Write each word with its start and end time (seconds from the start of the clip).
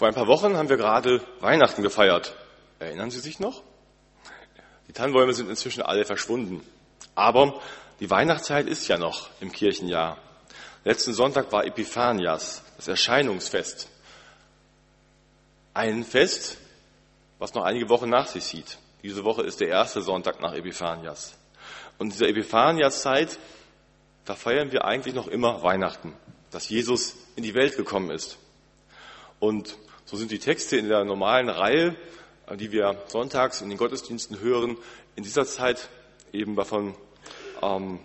Vor 0.00 0.08
ein 0.08 0.14
paar 0.14 0.28
Wochen 0.28 0.56
haben 0.56 0.70
wir 0.70 0.78
gerade 0.78 1.20
Weihnachten 1.40 1.82
gefeiert. 1.82 2.34
Erinnern 2.78 3.10
Sie 3.10 3.20
sich 3.20 3.38
noch? 3.38 3.62
Die 4.88 4.94
Tannenbäume 4.94 5.34
sind 5.34 5.50
inzwischen 5.50 5.82
alle 5.82 6.06
verschwunden. 6.06 6.66
Aber 7.14 7.60
die 8.00 8.08
Weihnachtszeit 8.08 8.66
ist 8.66 8.88
ja 8.88 8.96
noch 8.96 9.28
im 9.42 9.52
Kirchenjahr. 9.52 10.16
Letzten 10.84 11.12
Sonntag 11.12 11.52
war 11.52 11.66
Epiphanias, 11.66 12.62
das 12.78 12.88
Erscheinungsfest. 12.88 13.90
Ein 15.74 16.02
Fest, 16.02 16.56
was 17.38 17.52
noch 17.52 17.64
einige 17.64 17.90
Wochen 17.90 18.08
nach 18.08 18.26
sich 18.26 18.44
zieht. 18.44 18.78
Diese 19.02 19.22
Woche 19.24 19.42
ist 19.42 19.60
der 19.60 19.68
erste 19.68 20.00
Sonntag 20.00 20.40
nach 20.40 20.54
Epiphanias. 20.54 21.34
Und 21.98 22.06
in 22.06 22.12
dieser 22.12 22.28
Epiphanias-Zeit, 22.28 23.38
da 24.24 24.34
feiern 24.34 24.72
wir 24.72 24.86
eigentlich 24.86 25.14
noch 25.14 25.28
immer 25.28 25.62
Weihnachten, 25.62 26.14
dass 26.52 26.70
Jesus 26.70 27.16
in 27.36 27.42
die 27.42 27.52
Welt 27.52 27.76
gekommen 27.76 28.08
ist. 28.08 28.38
Und 29.40 29.76
so 30.10 30.16
sind 30.16 30.32
die 30.32 30.40
Texte 30.40 30.76
in 30.76 30.88
der 30.88 31.04
normalen 31.04 31.48
Reihe, 31.48 31.94
äh, 32.48 32.56
die 32.56 32.72
wir 32.72 33.00
sonntags 33.06 33.60
in 33.60 33.68
den 33.68 33.78
Gottesdiensten 33.78 34.40
hören, 34.40 34.76
in 35.14 35.22
dieser 35.22 35.46
Zeit 35.46 35.88
eben 36.32 36.56
davon 36.56 36.96
ähm, 37.62 38.00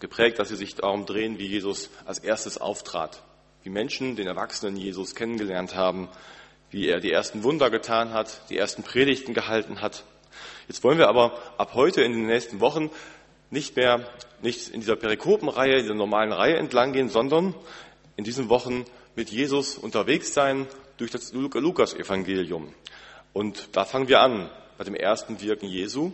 geprägt, 0.00 0.38
dass 0.38 0.48
sie 0.48 0.56
sich 0.56 0.76
darum 0.76 1.04
drehen, 1.04 1.38
wie 1.38 1.46
Jesus 1.46 1.90
als 2.06 2.20
erstes 2.20 2.56
auftrat, 2.56 3.22
wie 3.64 3.68
Menschen 3.68 4.16
den 4.16 4.26
erwachsenen 4.26 4.78
Jesus 4.78 5.14
kennengelernt 5.14 5.74
haben, 5.74 6.08
wie 6.70 6.88
er 6.88 7.00
die 7.00 7.12
ersten 7.12 7.42
Wunder 7.42 7.68
getan 7.68 8.14
hat, 8.14 8.40
die 8.48 8.56
ersten 8.56 8.82
Predigten 8.82 9.34
gehalten 9.34 9.82
hat. 9.82 10.04
Jetzt 10.68 10.82
wollen 10.84 10.96
wir 10.96 11.08
aber 11.08 11.38
ab 11.58 11.74
heute 11.74 12.00
in 12.00 12.12
den 12.12 12.26
nächsten 12.26 12.60
Wochen 12.60 12.90
nicht 13.50 13.76
mehr 13.76 14.08
nicht 14.40 14.70
in 14.70 14.80
dieser 14.80 14.96
Perikopenreihe, 14.96 15.82
dieser 15.82 15.94
normalen 15.94 16.32
Reihe 16.32 16.56
entlang 16.56 16.94
gehen, 16.94 17.10
sondern 17.10 17.54
in 18.16 18.24
diesen 18.24 18.48
Wochen 18.48 18.86
mit 19.16 19.28
Jesus 19.28 19.76
unterwegs 19.76 20.32
sein 20.32 20.66
durch 20.96 21.10
das 21.10 21.32
Lukas-Evangelium. 21.32 22.72
Und 23.32 23.68
da 23.72 23.84
fangen 23.84 24.08
wir 24.08 24.20
an 24.20 24.50
bei 24.78 24.84
dem 24.84 24.94
ersten 24.94 25.40
Wirken 25.40 25.68
Jesu 25.68 26.12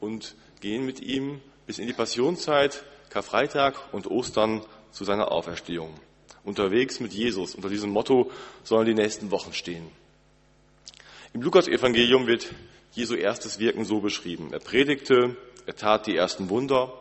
und 0.00 0.34
gehen 0.60 0.84
mit 0.84 1.00
ihm 1.00 1.40
bis 1.66 1.78
in 1.78 1.86
die 1.86 1.92
Passionszeit, 1.92 2.82
Karfreitag 3.10 3.74
und 3.92 4.06
Ostern 4.06 4.62
zu 4.90 5.04
seiner 5.04 5.32
Auferstehung. 5.32 5.92
Unterwegs 6.44 7.00
mit 7.00 7.12
Jesus. 7.12 7.54
Unter 7.54 7.68
diesem 7.68 7.90
Motto 7.90 8.30
sollen 8.64 8.86
die 8.86 8.94
nächsten 8.94 9.30
Wochen 9.30 9.52
stehen. 9.52 9.86
Im 11.34 11.42
Lukas-Evangelium 11.42 12.26
wird 12.26 12.54
Jesu 12.92 13.14
erstes 13.14 13.58
Wirken 13.58 13.84
so 13.84 14.00
beschrieben. 14.00 14.52
Er 14.52 14.60
predigte, 14.60 15.36
er 15.66 15.76
tat 15.76 16.06
die 16.06 16.16
ersten 16.16 16.48
Wunder, 16.48 16.92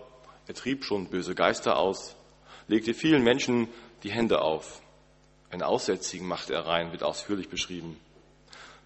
er 0.47 0.53
trieb 0.53 0.83
schon 0.83 1.07
böse 1.07 1.33
Geister 1.33 1.77
aus, 1.77 2.15
legte 2.67 2.93
vielen 2.93 3.23
Menschen 3.23 3.69
die 4.03 4.11
Hände 4.11 4.41
auf. 4.41 4.81
Einen 5.49 5.63
Aussätzigen 5.63 6.27
machte 6.27 6.53
er 6.53 6.65
rein, 6.65 6.91
wird 6.91 7.03
ausführlich 7.03 7.49
beschrieben. 7.49 7.99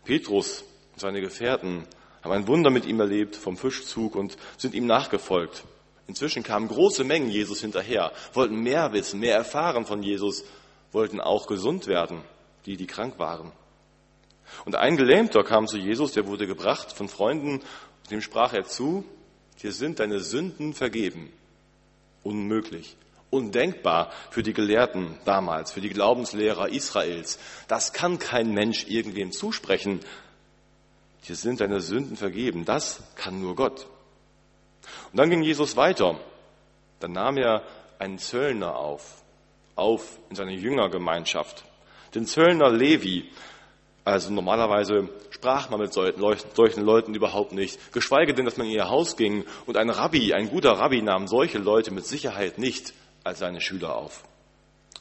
Petrus 0.05 0.63
und 0.93 0.99
seine 0.99 1.21
Gefährten 1.21 1.87
haben 2.21 2.31
ein 2.31 2.47
Wunder 2.47 2.69
mit 2.69 2.85
ihm 2.85 2.99
erlebt 2.99 3.35
vom 3.35 3.57
Fischzug 3.57 4.15
und 4.15 4.37
sind 4.57 4.75
ihm 4.75 4.85
nachgefolgt. 4.85 5.63
Inzwischen 6.07 6.43
kamen 6.43 6.67
große 6.67 7.03
Mengen 7.03 7.29
Jesus 7.29 7.61
hinterher, 7.61 8.11
wollten 8.33 8.61
mehr 8.61 8.93
wissen, 8.93 9.19
mehr 9.19 9.35
erfahren 9.35 9.85
von 9.85 10.03
Jesus, 10.03 10.43
wollten 10.91 11.21
auch 11.21 11.47
gesund 11.47 11.87
werden, 11.87 12.21
die, 12.65 12.77
die 12.77 12.87
krank 12.87 13.17
waren. 13.17 13.51
Und 14.65 14.75
ein 14.75 14.97
Gelähmter 14.97 15.43
kam 15.43 15.67
zu 15.67 15.77
Jesus, 15.77 16.11
der 16.11 16.27
wurde 16.27 16.45
gebracht 16.45 16.91
von 16.91 17.07
Freunden, 17.07 17.61
dem 18.09 18.21
sprach 18.21 18.53
er 18.53 18.65
zu, 18.65 19.05
dir 19.63 19.71
sind 19.71 19.99
deine 19.99 20.19
Sünden 20.19 20.73
vergeben. 20.73 21.31
Unmöglich 22.23 22.97
undenkbar 23.31 24.11
für 24.29 24.43
die 24.43 24.53
Gelehrten 24.53 25.17
damals, 25.25 25.71
für 25.71 25.81
die 25.81 25.89
Glaubenslehrer 25.89 26.69
Israels. 26.69 27.39
Das 27.67 27.93
kann 27.93 28.19
kein 28.19 28.53
Mensch 28.53 28.85
irgendwem 28.88 29.31
zusprechen. 29.31 30.01
Dir 31.27 31.35
sind 31.35 31.61
deine 31.61 31.79
Sünden 31.81 32.17
vergeben. 32.17 32.65
Das 32.65 33.01
kann 33.15 33.41
nur 33.41 33.55
Gott. 33.55 33.88
Und 35.11 35.17
dann 35.17 35.29
ging 35.29 35.41
Jesus 35.41 35.75
weiter. 35.75 36.19
Dann 37.00 37.13
nahm 37.13 37.38
er 37.38 37.63
einen 38.00 38.19
Zöllner 38.19 38.75
auf, 38.75 39.23
auf 39.75 40.17
in 40.29 40.35
seine 40.35 40.53
Jüngergemeinschaft. 40.53 41.63
Den 42.13 42.25
Zöllner 42.25 42.69
Levi. 42.69 43.29
Also 44.03 44.33
normalerweise 44.33 45.09
sprach 45.29 45.69
man 45.69 45.79
mit 45.79 45.94
solchen 45.94 46.83
Leuten 46.83 47.13
überhaupt 47.13 47.51
nicht, 47.51 47.94
geschweige 47.94 48.33
denn, 48.33 48.45
dass 48.45 48.57
man 48.57 48.66
in 48.66 48.73
ihr 48.73 48.89
Haus 48.89 49.16
ging. 49.16 49.45
Und 49.67 49.77
ein 49.77 49.91
Rabbi, 49.91 50.33
ein 50.33 50.50
guter 50.50 50.72
Rabbi 50.72 51.03
nahm 51.03 51.27
solche 51.27 51.59
Leute 51.59 51.91
mit 51.91 52.06
Sicherheit 52.06 52.57
nicht 52.57 52.94
als 53.23 53.39
seine 53.39 53.61
Schüler 53.61 53.95
auf. 53.95 54.23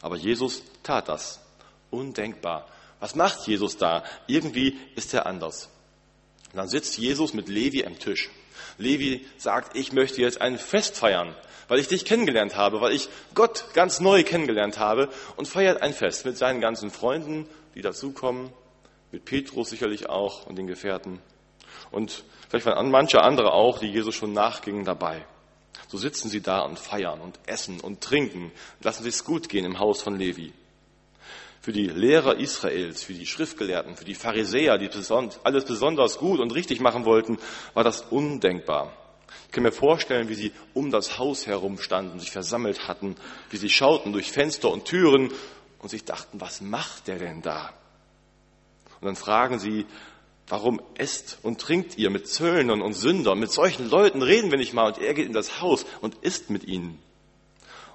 Aber 0.03 0.16
Jesus 0.16 0.62
tat 0.82 1.08
das. 1.08 1.41
Undenkbar. 1.91 2.69
Was 3.00 3.14
macht 3.14 3.47
Jesus 3.47 3.76
da? 3.76 4.04
Irgendwie 4.26 4.78
ist 4.94 5.14
er 5.14 5.26
anders. 5.26 5.69
Und 6.53 6.58
dann 6.58 6.69
sitzt 6.69 6.98
Jesus 6.98 7.34
mit 7.34 7.48
Levi 7.48 7.84
am 7.84 7.98
Tisch. 7.98 8.31
Levi 8.78 9.26
sagt, 9.36 9.76
ich 9.76 9.92
möchte 9.92 10.20
jetzt 10.20 10.41
ein 10.41 10.58
Fest 10.58 10.97
feiern, 10.97 11.34
weil 11.69 11.78
ich 11.78 11.88
dich 11.88 12.04
kennengelernt 12.04 12.56
habe, 12.56 12.81
weil 12.81 12.92
ich 12.92 13.08
Gott 13.34 13.66
ganz 13.75 14.00
neu 14.00 14.22
kennengelernt 14.25 14.78
habe 14.78 15.08
und 15.37 15.48
feiert 15.48 15.82
ein 15.82 15.92
Fest 15.92 16.25
mit 16.25 16.37
seinen 16.37 16.60
ganzen 16.60 16.91
Freunden, 16.91 17.48
die 17.75 17.82
dazukommen, 17.82 18.52
mit 19.12 19.25
Petrus 19.25 19.70
sicherlich 19.70 20.08
auch 20.08 20.47
und 20.47 20.56
den 20.56 20.66
Gefährten. 20.66 21.20
Und 21.91 22.25
vielleicht 22.48 22.66
waren 22.66 22.91
manche 22.91 23.22
andere 23.22 23.52
auch, 23.52 23.78
die 23.78 23.91
Jesus 23.91 24.14
schon 24.14 24.32
nachgingen, 24.32 24.84
dabei. 24.84 25.25
So 25.88 25.98
sitzen 25.98 26.28
sie 26.28 26.41
da 26.41 26.60
und 26.60 26.78
feiern 26.78 27.20
und 27.20 27.38
essen 27.47 27.81
und 27.81 28.00
trinken, 28.00 28.53
lassen 28.81 29.03
sich's 29.03 29.25
gut 29.25 29.48
gehen 29.48 29.64
im 29.64 29.78
Haus 29.78 30.03
von 30.03 30.16
Levi. 30.16 30.53
Für 31.60 31.72
die 31.72 31.88
Lehrer 31.88 32.36
Israels, 32.36 33.03
für 33.03 33.12
die 33.12 33.26
Schriftgelehrten, 33.26 33.97
für 33.97 34.04
die 34.04 34.14
Pharisäer, 34.14 34.78
die 34.78 34.88
alles 35.44 35.64
besonders 35.64 36.19
gut 36.19 36.41
und 36.41 36.54
richtig 36.54 36.81
machen 36.81 37.04
wollten, 37.04 37.38
war 37.75 37.84
das 37.84 38.03
undenkbar. 38.03 38.97
Ich 39.47 39.53
kann 39.53 39.64
mir 39.64 39.72
vorstellen, 39.72 40.28
wie 40.28 40.34
sie 40.34 40.53
um 40.75 40.91
das 40.91 41.19
Haus 41.19 41.47
herum 41.47 41.78
standen, 41.78 42.20
sich 42.20 42.31
versammelt 42.31 42.88
hatten, 42.88 43.16
wie 43.50 43.56
sie 43.56 43.69
schauten 43.69 44.12
durch 44.12 44.31
Fenster 44.31 44.70
und 44.70 44.84
Türen 44.84 45.32
und 45.81 45.88
sich 45.88 46.04
dachten, 46.04 46.41
was 46.41 46.60
macht 46.60 47.08
der 47.08 47.19
denn 47.19 47.42
da? 47.42 47.72
Und 49.00 49.06
dann 49.06 49.16
fragen 49.16 49.58
sie, 49.58 49.87
Warum 50.50 50.83
esst 50.97 51.38
und 51.43 51.61
trinkt 51.61 51.97
ihr 51.97 52.11
mit 52.11 52.27
Zöllnern 52.27 52.83
und 52.83 52.94
Sündern? 52.94 53.38
Mit 53.38 53.53
solchen 53.53 53.88
Leuten 53.88 54.21
reden 54.21 54.50
wir 54.50 54.59
nicht 54.59 54.75
mal. 54.75 54.88
Und 54.88 54.99
er 54.99 55.15
geht 55.15 55.27
in 55.27 55.33
das 55.33 55.61
Haus 55.61 55.87
und 56.00 56.16
isst 56.22 56.50
mit 56.50 56.65
ihnen. 56.65 57.00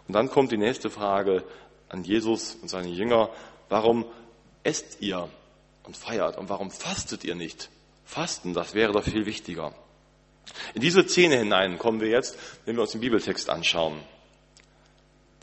Und 0.07 0.13
dann 0.13 0.29
kommt 0.29 0.53
die 0.53 0.57
nächste 0.57 0.89
Frage 0.89 1.43
an 1.89 2.05
Jesus 2.05 2.55
und 2.61 2.69
seine 2.69 2.87
Jünger. 2.87 3.29
Warum 3.67 4.05
esst 4.63 5.01
ihr 5.01 5.27
und 5.83 5.97
feiert? 5.97 6.37
Und 6.37 6.47
warum 6.47 6.71
fastet 6.71 7.25
ihr 7.25 7.35
nicht? 7.35 7.69
Fasten, 8.05 8.53
das 8.53 8.73
wäre 8.73 8.93
doch 8.93 9.03
viel 9.03 9.25
wichtiger. 9.25 9.75
In 10.75 10.81
diese 10.81 11.05
Szene 11.05 11.39
hinein 11.39 11.77
kommen 11.77 11.99
wir 11.99 12.07
jetzt, 12.07 12.37
wenn 12.63 12.77
wir 12.77 12.83
uns 12.83 12.91
den 12.91 13.01
Bibeltext 13.01 13.49
anschauen. 13.49 14.01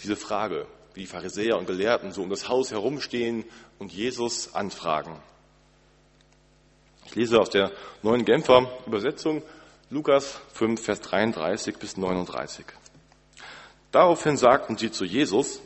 Diese 0.03 0.17
Frage, 0.17 0.67
wie 0.95 1.01
die 1.01 1.07
Pharisäer 1.07 1.59
und 1.59 1.67
Gelehrten 1.67 2.11
so 2.11 2.23
um 2.23 2.31
das 2.31 2.49
Haus 2.49 2.71
herumstehen 2.71 3.45
und 3.79 3.93
Jesus 3.93 4.55
anfragen. 4.55 5.21
Ich 7.13 7.17
lese 7.17 7.39
aus 7.39 7.51
der 7.51 7.71
neuen 8.03 8.25
Genfer 8.25 8.73
Übersetzung 8.87 9.43
Lukas 9.91 10.41
5, 10.55 10.83
Vers 10.83 11.03
33 11.03 11.77
bis 11.77 11.99
39. 11.99 12.65
Daraufhin 13.91 14.39
sagten 14.39 14.79
sie 14.79 14.91
zu 14.91 15.05
Jesus, 15.05 15.61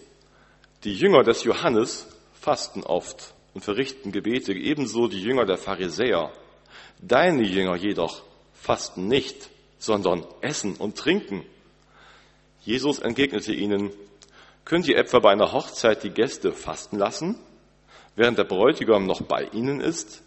die 0.83 0.93
Jünger 0.93 1.23
des 1.23 1.45
Johannes 1.45 2.09
fasten 2.33 2.83
oft 2.83 3.33
und 3.55 3.62
verrichten 3.62 4.11
Gebete, 4.11 4.55
ebenso 4.55 5.07
die 5.07 5.23
Jünger 5.23 5.47
der 5.47 5.57
Pharisäer. 5.57 6.33
Deine 7.01 7.45
Jünger 7.45 7.77
jedoch 7.77 8.25
fasten 8.53 9.07
nicht, 9.07 9.49
sondern 9.78 10.27
essen 10.41 10.75
und 10.75 10.99
trinken. 10.99 11.45
Jesus 12.65 12.99
entgegnete 12.99 13.53
ihnen, 13.53 13.93
könnt 14.65 14.89
ihr 14.89 14.99
etwa 14.99 15.21
bei 15.21 15.31
einer 15.31 15.53
Hochzeit 15.53 16.03
die 16.03 16.11
Gäste 16.11 16.51
fasten 16.51 16.99
lassen, 16.99 17.39
während 18.17 18.37
der 18.37 18.43
Bräutigam 18.43 19.07
noch 19.07 19.23
bei 19.23 19.45
ihnen 19.53 19.81
ist? 19.81 20.25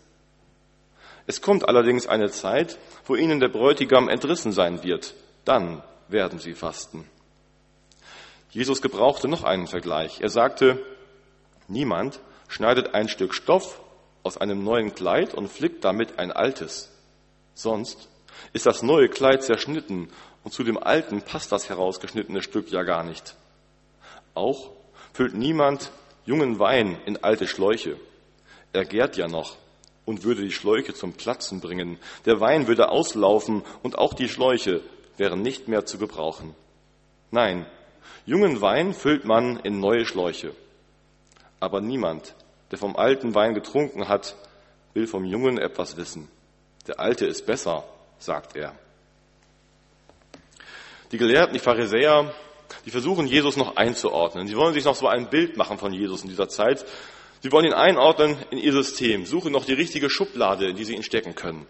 Es 1.29 1.43
kommt 1.43 1.69
allerdings 1.69 2.07
eine 2.07 2.31
Zeit, 2.31 2.79
wo 3.05 3.13
ihnen 3.13 3.39
der 3.39 3.49
Bräutigam 3.49 4.09
entrissen 4.09 4.51
sein 4.51 4.81
wird. 4.81 5.13
Dann 5.45 5.83
werden 6.07 6.39
sie 6.39 6.55
fasten. 6.55 7.07
Jesus 8.49 8.81
gebrauchte 8.81 9.27
noch 9.27 9.43
einen 9.43 9.67
Vergleich. 9.67 10.21
Er 10.21 10.29
sagte, 10.29 10.83
niemand 11.67 12.19
schneidet 12.47 12.95
ein 12.95 13.07
Stück 13.09 13.35
Stoff 13.35 13.79
aus 14.23 14.37
einem 14.37 14.63
neuen 14.63 14.95
Kleid 14.95 15.35
und 15.35 15.49
flickt 15.49 15.85
damit 15.85 16.17
ein 16.17 16.31
altes. 16.31 16.91
Sonst 17.53 18.09
ist 18.51 18.65
das 18.65 18.81
neue 18.81 19.07
Kleid 19.07 19.43
zerschnitten 19.43 20.09
und 20.43 20.51
zu 20.51 20.63
dem 20.63 20.79
alten 20.79 21.21
passt 21.21 21.51
das 21.51 21.69
herausgeschnittene 21.69 22.41
Stück 22.41 22.71
ja 22.71 22.81
gar 22.81 23.03
nicht. 23.03 23.35
Auch 24.33 24.71
füllt 25.13 25.35
niemand 25.35 25.91
jungen 26.25 26.57
Wein 26.57 26.99
in 27.05 27.23
alte 27.23 27.47
Schläuche. 27.47 27.97
Er 28.73 28.85
gärt 28.85 29.15
ja 29.15 29.27
noch 29.27 29.57
und 30.09 30.23
würde 30.23 30.41
die 30.41 30.51
Schläuche 30.51 30.95
zum 30.95 31.13
Platzen 31.13 31.61
bringen. 31.61 31.99
Der 32.25 32.39
Wein 32.39 32.65
würde 32.65 32.89
auslaufen 32.89 33.61
und 33.83 33.99
auch 33.99 34.15
die 34.15 34.27
Schläuche 34.27 34.81
wären 35.17 35.43
nicht 35.43 35.67
mehr 35.67 35.85
zu 35.85 35.99
gebrauchen. 35.99 36.55
Nein, 37.29 37.67
jungen 38.25 38.59
Wein 38.59 38.95
füllt 38.95 39.25
man 39.25 39.59
in 39.59 39.79
neue 39.79 40.07
Schläuche. 40.07 40.55
Aber 41.59 41.79
niemand 41.79 42.33
der 42.71 42.79
vom 42.79 42.95
alten 42.95 43.35
Wein 43.35 43.53
getrunken 43.53 44.07
hat, 44.07 44.35
will 44.93 45.05
vom 45.07 45.25
Jungen 45.25 45.57
etwas 45.57 45.97
wissen. 45.97 46.27
Der 46.87 46.99
alte 46.99 47.25
ist 47.25 47.45
besser, 47.45 47.83
sagt 48.17 48.55
er. 48.55 48.73
Die 51.11 51.17
Gelehrten, 51.17 51.53
die 51.53 51.59
Pharisäer, 51.59 52.33
die 52.85 52.91
versuchen 52.91 53.27
Jesus 53.27 53.57
noch 53.57 53.75
einzuordnen. 53.75 54.47
Sie 54.47 54.55
wollen 54.55 54.73
sich 54.73 54.85
noch 54.85 54.95
so 54.95 55.07
ein 55.07 55.29
Bild 55.29 55.57
machen 55.57 55.77
von 55.77 55.93
Jesus 55.93 56.23
in 56.23 56.29
dieser 56.29 56.49
Zeit. 56.49 56.85
Sie 57.41 57.51
wollen 57.51 57.65
ihn 57.65 57.73
einordnen 57.73 58.37
in 58.51 58.57
ihr 58.57 58.73
System, 58.73 59.25
suchen 59.25 59.53
noch 59.53 59.65
die 59.65 59.73
richtige 59.73 60.09
Schublade, 60.09 60.69
in 60.69 60.75
die 60.75 60.83
sie 60.83 60.95
ihn 60.95 61.03
stecken 61.03 61.35
können. 61.35 61.65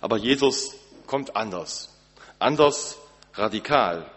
Aber 0.00 0.16
Jesus 0.16 0.74
kommt 1.06 1.36
anders. 1.36 1.94
Anders 2.38 2.98
radikal. 3.34 4.10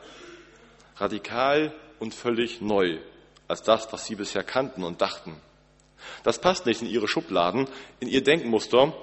Radikal 0.97 1.73
und 1.99 2.13
völlig 2.13 2.61
neu 2.61 2.99
als 3.47 3.61
das, 3.61 3.91
was 3.91 4.05
sie 4.05 4.15
bisher 4.15 4.43
kannten 4.43 4.83
und 4.83 5.01
dachten. 5.01 5.35
Das 6.23 6.39
passt 6.39 6.65
nicht 6.65 6.81
in 6.81 6.87
ihre 6.87 7.07
Schubladen, 7.07 7.67
in 7.99 8.07
ihr 8.07 8.23
Denkmuster 8.23 8.93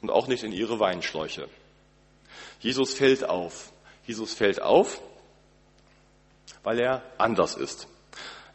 und 0.00 0.10
auch 0.10 0.26
nicht 0.26 0.44
in 0.44 0.52
ihre 0.52 0.80
Weinschläuche. 0.80 1.48
Jesus 2.60 2.94
fällt 2.94 3.28
auf. 3.28 3.72
Jesus 4.06 4.34
fällt 4.34 4.60
auf, 4.60 5.00
weil 6.62 6.78
er 6.78 7.02
anders 7.18 7.54
ist. 7.54 7.88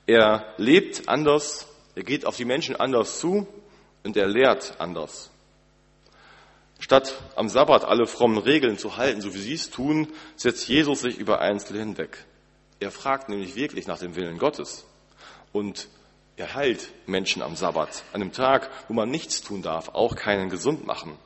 Er 0.05 0.53
lebt 0.57 1.07
anders, 1.07 1.67
er 1.99 2.05
geht 2.05 2.25
auf 2.25 2.37
die 2.37 2.45
Menschen 2.45 2.77
anders 2.77 3.19
zu 3.19 3.45
und 4.05 4.15
er 4.15 4.25
lehrt 4.25 4.75
anders. 4.79 5.31
Statt 6.79 7.13
am 7.35 7.49
Sabbat 7.49 7.83
alle 7.83 8.07
frommen 8.07 8.37
Regeln 8.37 8.77
zu 8.77 8.95
halten, 8.95 9.19
so 9.19 9.33
wie 9.33 9.39
sie 9.39 9.55
es 9.55 9.69
tun, 9.69 10.07
setzt 10.37 10.69
Jesus 10.69 11.01
sich 11.01 11.17
über 11.17 11.41
Einzelne 11.41 11.79
hinweg. 11.79 12.23
Er 12.79 12.91
fragt 12.91 13.27
nämlich 13.27 13.57
wirklich 13.57 13.85
nach 13.85 13.99
dem 13.99 14.15
Willen 14.15 14.37
Gottes 14.37 14.85
und 15.51 15.89
er 16.37 16.55
heilt 16.55 16.89
Menschen 17.05 17.41
am 17.41 17.57
Sabbat, 17.57 18.05
an 18.13 18.21
einem 18.21 18.31
Tag, 18.31 18.71
wo 18.87 18.93
man 18.93 19.09
nichts 19.09 19.41
tun 19.41 19.61
darf, 19.61 19.89
auch 19.89 20.15
keinen 20.15 20.49
gesund 20.49 20.87
machen. 20.87 21.17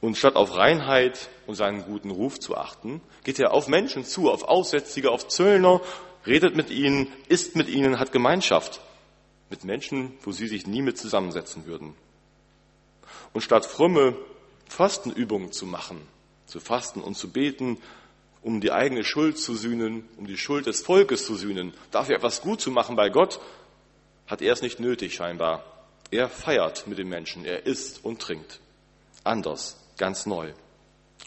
Und 0.00 0.16
statt 0.16 0.36
auf 0.36 0.56
Reinheit 0.56 1.28
und 1.48 1.56
seinen 1.56 1.82
guten 1.82 2.12
Ruf 2.12 2.38
zu 2.38 2.56
achten, 2.56 3.00
geht 3.24 3.40
er 3.40 3.52
auf 3.52 3.66
Menschen 3.66 4.04
zu, 4.04 4.30
auf 4.30 4.44
Aussätzige, 4.44 5.10
auf 5.10 5.26
Zöllner, 5.26 5.80
redet 6.24 6.54
mit 6.54 6.70
ihnen, 6.70 7.08
isst 7.26 7.56
mit 7.56 7.68
ihnen, 7.68 7.98
hat 7.98 8.12
Gemeinschaft 8.12 8.80
mit 9.52 9.64
Menschen, 9.64 10.14
wo 10.22 10.32
sie 10.32 10.48
sich 10.48 10.66
nie 10.66 10.80
mit 10.80 10.98
zusammensetzen 10.98 11.66
würden. 11.66 11.94
Und 13.34 13.42
statt 13.42 13.66
fromme 13.66 14.16
Fastenübungen 14.66 15.52
zu 15.52 15.66
machen, 15.66 16.00
zu 16.46 16.58
fasten 16.58 17.02
und 17.02 17.16
zu 17.16 17.30
beten, 17.30 17.76
um 18.40 18.62
die 18.62 18.72
eigene 18.72 19.04
Schuld 19.04 19.38
zu 19.38 19.54
sühnen, 19.54 20.08
um 20.16 20.26
die 20.26 20.38
Schuld 20.38 20.64
des 20.64 20.80
Volkes 20.80 21.26
zu 21.26 21.36
sühnen, 21.36 21.74
dafür 21.90 22.16
etwas 22.16 22.40
gut 22.40 22.62
zu 22.62 22.70
machen 22.70 22.96
bei 22.96 23.10
Gott, 23.10 23.40
hat 24.26 24.40
er 24.40 24.54
es 24.54 24.62
nicht 24.62 24.80
nötig 24.80 25.14
scheinbar. 25.14 25.62
Er 26.10 26.30
feiert 26.30 26.86
mit 26.86 26.96
den 26.96 27.10
Menschen, 27.10 27.44
er 27.44 27.66
isst 27.66 28.02
und 28.04 28.22
trinkt. 28.22 28.58
Anders, 29.22 29.78
ganz 29.98 30.24
neu. 30.24 30.52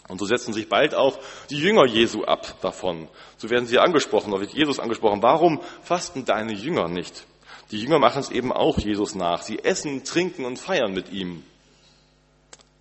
Und 0.08 0.18
so 0.18 0.26
setzen 0.26 0.52
sich 0.52 0.68
bald 0.68 0.96
auch 0.96 1.18
die 1.48 1.58
Jünger 1.58 1.86
Jesu 1.86 2.24
ab 2.24 2.60
davon. 2.60 3.08
So 3.36 3.50
werden 3.50 3.66
sie 3.66 3.78
angesprochen, 3.78 4.32
da 4.32 4.40
wird 4.40 4.52
Jesus 4.52 4.80
angesprochen. 4.80 5.22
Warum 5.22 5.60
fasten 5.82 6.24
deine 6.24 6.52
Jünger 6.52 6.88
nicht? 6.88 7.24
Die 7.70 7.80
Jünger 7.80 7.98
machen 7.98 8.20
es 8.20 8.30
eben 8.30 8.52
auch 8.52 8.78
Jesus 8.78 9.14
nach. 9.14 9.42
Sie 9.42 9.64
essen, 9.64 10.04
trinken 10.04 10.44
und 10.44 10.58
feiern 10.58 10.92
mit 10.92 11.10
ihm. 11.10 11.42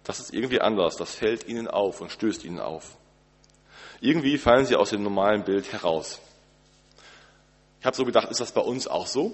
Das 0.03 0.19
ist 0.19 0.33
irgendwie 0.33 0.61
anders. 0.61 0.95
Das 0.95 1.15
fällt 1.15 1.47
ihnen 1.47 1.67
auf 1.67 2.01
und 2.01 2.11
stößt 2.11 2.43
ihnen 2.45 2.59
auf. 2.59 2.95
Irgendwie 4.01 4.37
fallen 4.37 4.65
sie 4.65 4.75
aus 4.75 4.91
dem 4.91 5.01
normalen 5.01 5.43
Bild 5.43 5.71
heraus. 5.71 6.19
Ich 7.79 7.85
habe 7.85 7.95
so 7.95 8.05
gedacht, 8.05 8.29
ist 8.29 8.41
das 8.41 8.51
bei 8.51 8.61
uns 8.61 8.87
auch 8.87 9.07
so? 9.07 9.33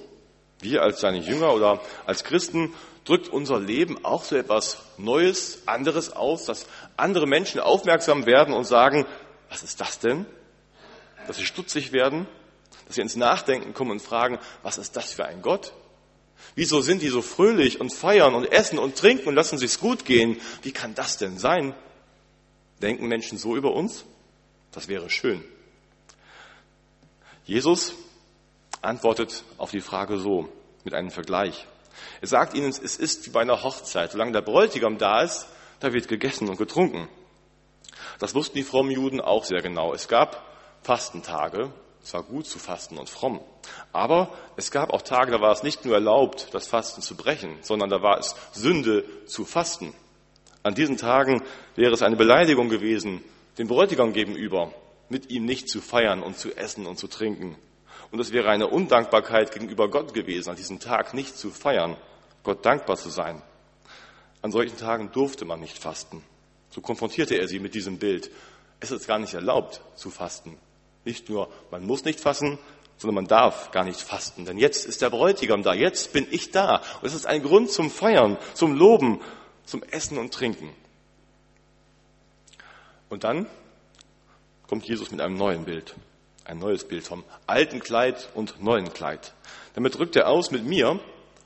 Wir 0.59 0.81
als 0.83 1.01
seine 1.01 1.17
Jünger 1.17 1.53
oder 1.53 1.81
als 2.05 2.23
Christen 2.23 2.73
drückt 3.03 3.29
unser 3.29 3.59
Leben 3.59 4.05
auch 4.05 4.23
so 4.23 4.35
etwas 4.35 4.77
Neues, 4.97 5.63
anderes 5.65 6.11
aus, 6.13 6.45
dass 6.45 6.67
andere 6.95 7.27
Menschen 7.27 7.59
aufmerksam 7.59 8.25
werden 8.25 8.53
und 8.53 8.65
sagen, 8.65 9.05
was 9.49 9.63
ist 9.63 9.81
das 9.81 9.99
denn? 9.99 10.25
Dass 11.27 11.37
sie 11.37 11.45
stutzig 11.45 11.91
werden, 11.91 12.27
dass 12.91 12.95
sie 12.95 13.01
ins 13.01 13.15
Nachdenken 13.15 13.73
kommen 13.73 13.91
und 13.91 14.01
fragen, 14.01 14.37
was 14.63 14.77
ist 14.77 14.97
das 14.97 15.13
für 15.13 15.25
ein 15.25 15.41
Gott? 15.41 15.71
Wieso 16.55 16.81
sind 16.81 17.01
die 17.01 17.07
so 17.07 17.21
fröhlich 17.21 17.79
und 17.79 17.93
feiern 17.93 18.35
und 18.35 18.51
essen 18.51 18.79
und 18.79 18.97
trinken 18.97 19.29
und 19.29 19.35
lassen 19.35 19.57
sich's 19.57 19.79
gut 19.79 20.03
gehen? 20.03 20.41
Wie 20.61 20.73
kann 20.73 20.93
das 20.93 21.17
denn 21.17 21.37
sein? 21.37 21.73
Denken 22.81 23.07
Menschen 23.07 23.37
so 23.37 23.55
über 23.55 23.71
uns? 23.71 24.03
Das 24.73 24.89
wäre 24.89 25.09
schön. 25.09 25.41
Jesus 27.45 27.93
antwortet 28.81 29.43
auf 29.57 29.71
die 29.71 29.79
Frage 29.79 30.19
so, 30.19 30.49
mit 30.83 30.93
einem 30.93 31.11
Vergleich. 31.11 31.67
Er 32.19 32.27
sagt 32.27 32.55
ihnen, 32.55 32.69
es 32.69 32.79
ist 32.79 33.25
wie 33.25 33.29
bei 33.29 33.41
einer 33.41 33.63
Hochzeit. 33.63 34.11
Solange 34.11 34.33
der 34.33 34.41
Bräutigam 34.41 34.97
da 34.97 35.21
ist, 35.21 35.47
da 35.79 35.93
wird 35.93 36.09
gegessen 36.09 36.49
und 36.49 36.57
getrunken. 36.57 37.07
Das 38.19 38.35
wussten 38.35 38.57
die 38.57 38.63
frommen 38.63 38.91
Juden 38.91 39.21
auch 39.21 39.45
sehr 39.45 39.61
genau. 39.61 39.93
Es 39.93 40.09
gab 40.09 40.43
Fastentage. 40.83 41.71
Es 42.03 42.13
war 42.13 42.23
gut 42.23 42.47
zu 42.47 42.57
fasten 42.57 42.97
und 42.97 43.09
fromm. 43.09 43.39
Aber 43.93 44.31
es 44.57 44.71
gab 44.71 44.91
auch 44.91 45.01
Tage, 45.01 45.31
da 45.31 45.41
war 45.41 45.51
es 45.51 45.63
nicht 45.63 45.85
nur 45.85 45.93
erlaubt, 45.93 46.47
das 46.51 46.67
Fasten 46.67 47.01
zu 47.01 47.15
brechen, 47.15 47.57
sondern 47.61 47.89
da 47.89 48.01
war 48.01 48.17
es 48.17 48.35
Sünde 48.53 49.05
zu 49.27 49.45
fasten. 49.45 49.93
An 50.63 50.75
diesen 50.75 50.97
Tagen 50.97 51.43
wäre 51.75 51.93
es 51.93 52.01
eine 52.01 52.15
Beleidigung 52.15 52.69
gewesen, 52.69 53.23
dem 53.57 53.67
Bräutigam 53.67 54.13
gegenüber, 54.13 54.73
mit 55.09 55.29
ihm 55.29 55.45
nicht 55.45 55.69
zu 55.69 55.81
feiern 55.81 56.23
und 56.23 56.37
zu 56.37 56.55
essen 56.55 56.87
und 56.87 56.97
zu 56.97 57.07
trinken. 57.07 57.57
Und 58.11 58.19
es 58.19 58.31
wäre 58.31 58.49
eine 58.49 58.67
Undankbarkeit 58.67 59.51
gegenüber 59.51 59.89
Gott 59.89 60.13
gewesen, 60.13 60.49
an 60.49 60.55
diesem 60.55 60.79
Tag 60.79 61.13
nicht 61.13 61.37
zu 61.37 61.49
feiern, 61.49 61.97
Gott 62.43 62.65
dankbar 62.65 62.97
zu 62.97 63.09
sein. 63.09 63.41
An 64.41 64.51
solchen 64.51 64.77
Tagen 64.77 65.11
durfte 65.11 65.45
man 65.45 65.59
nicht 65.59 65.77
fasten. 65.77 66.23
So 66.71 66.81
konfrontierte 66.81 67.35
er 67.35 67.47
sie 67.47 67.59
mit 67.59 67.75
diesem 67.75 67.99
Bild. 67.99 68.31
Es 68.79 68.91
ist 68.91 69.07
gar 69.07 69.19
nicht 69.19 69.33
erlaubt 69.33 69.81
zu 69.95 70.09
fasten. 70.09 70.57
Nicht 71.05 71.29
nur, 71.29 71.49
man 71.71 71.85
muss 71.85 72.03
nicht 72.05 72.19
fasten, 72.19 72.59
sondern 72.97 73.15
man 73.15 73.27
darf 73.27 73.71
gar 73.71 73.83
nicht 73.83 73.99
fasten. 73.99 74.45
Denn 74.45 74.57
jetzt 74.57 74.85
ist 74.85 75.01
der 75.01 75.09
Bräutigam 75.09 75.63
da, 75.63 75.73
jetzt 75.73 76.13
bin 76.13 76.27
ich 76.29 76.51
da. 76.51 76.81
Und 77.01 77.07
es 77.07 77.15
ist 77.15 77.25
ein 77.25 77.41
Grund 77.41 77.71
zum 77.71 77.89
Feiern, 77.89 78.37
zum 78.53 78.75
Loben, 78.75 79.21
zum 79.65 79.81
Essen 79.83 80.17
und 80.17 80.33
Trinken. 80.33 80.69
Und 83.09 83.23
dann 83.23 83.47
kommt 84.67 84.87
Jesus 84.87 85.11
mit 85.11 85.19
einem 85.19 85.35
neuen 85.35 85.65
Bild. 85.65 85.95
Ein 86.45 86.59
neues 86.59 86.87
Bild 86.87 87.03
vom 87.03 87.23
alten 87.47 87.79
Kleid 87.79 88.29
und 88.35 88.61
neuen 88.63 88.93
Kleid. 88.93 89.33
Damit 89.73 89.97
drückt 89.97 90.15
er 90.15 90.27
aus, 90.27 90.51
mit 90.51 90.63
mir 90.65 90.99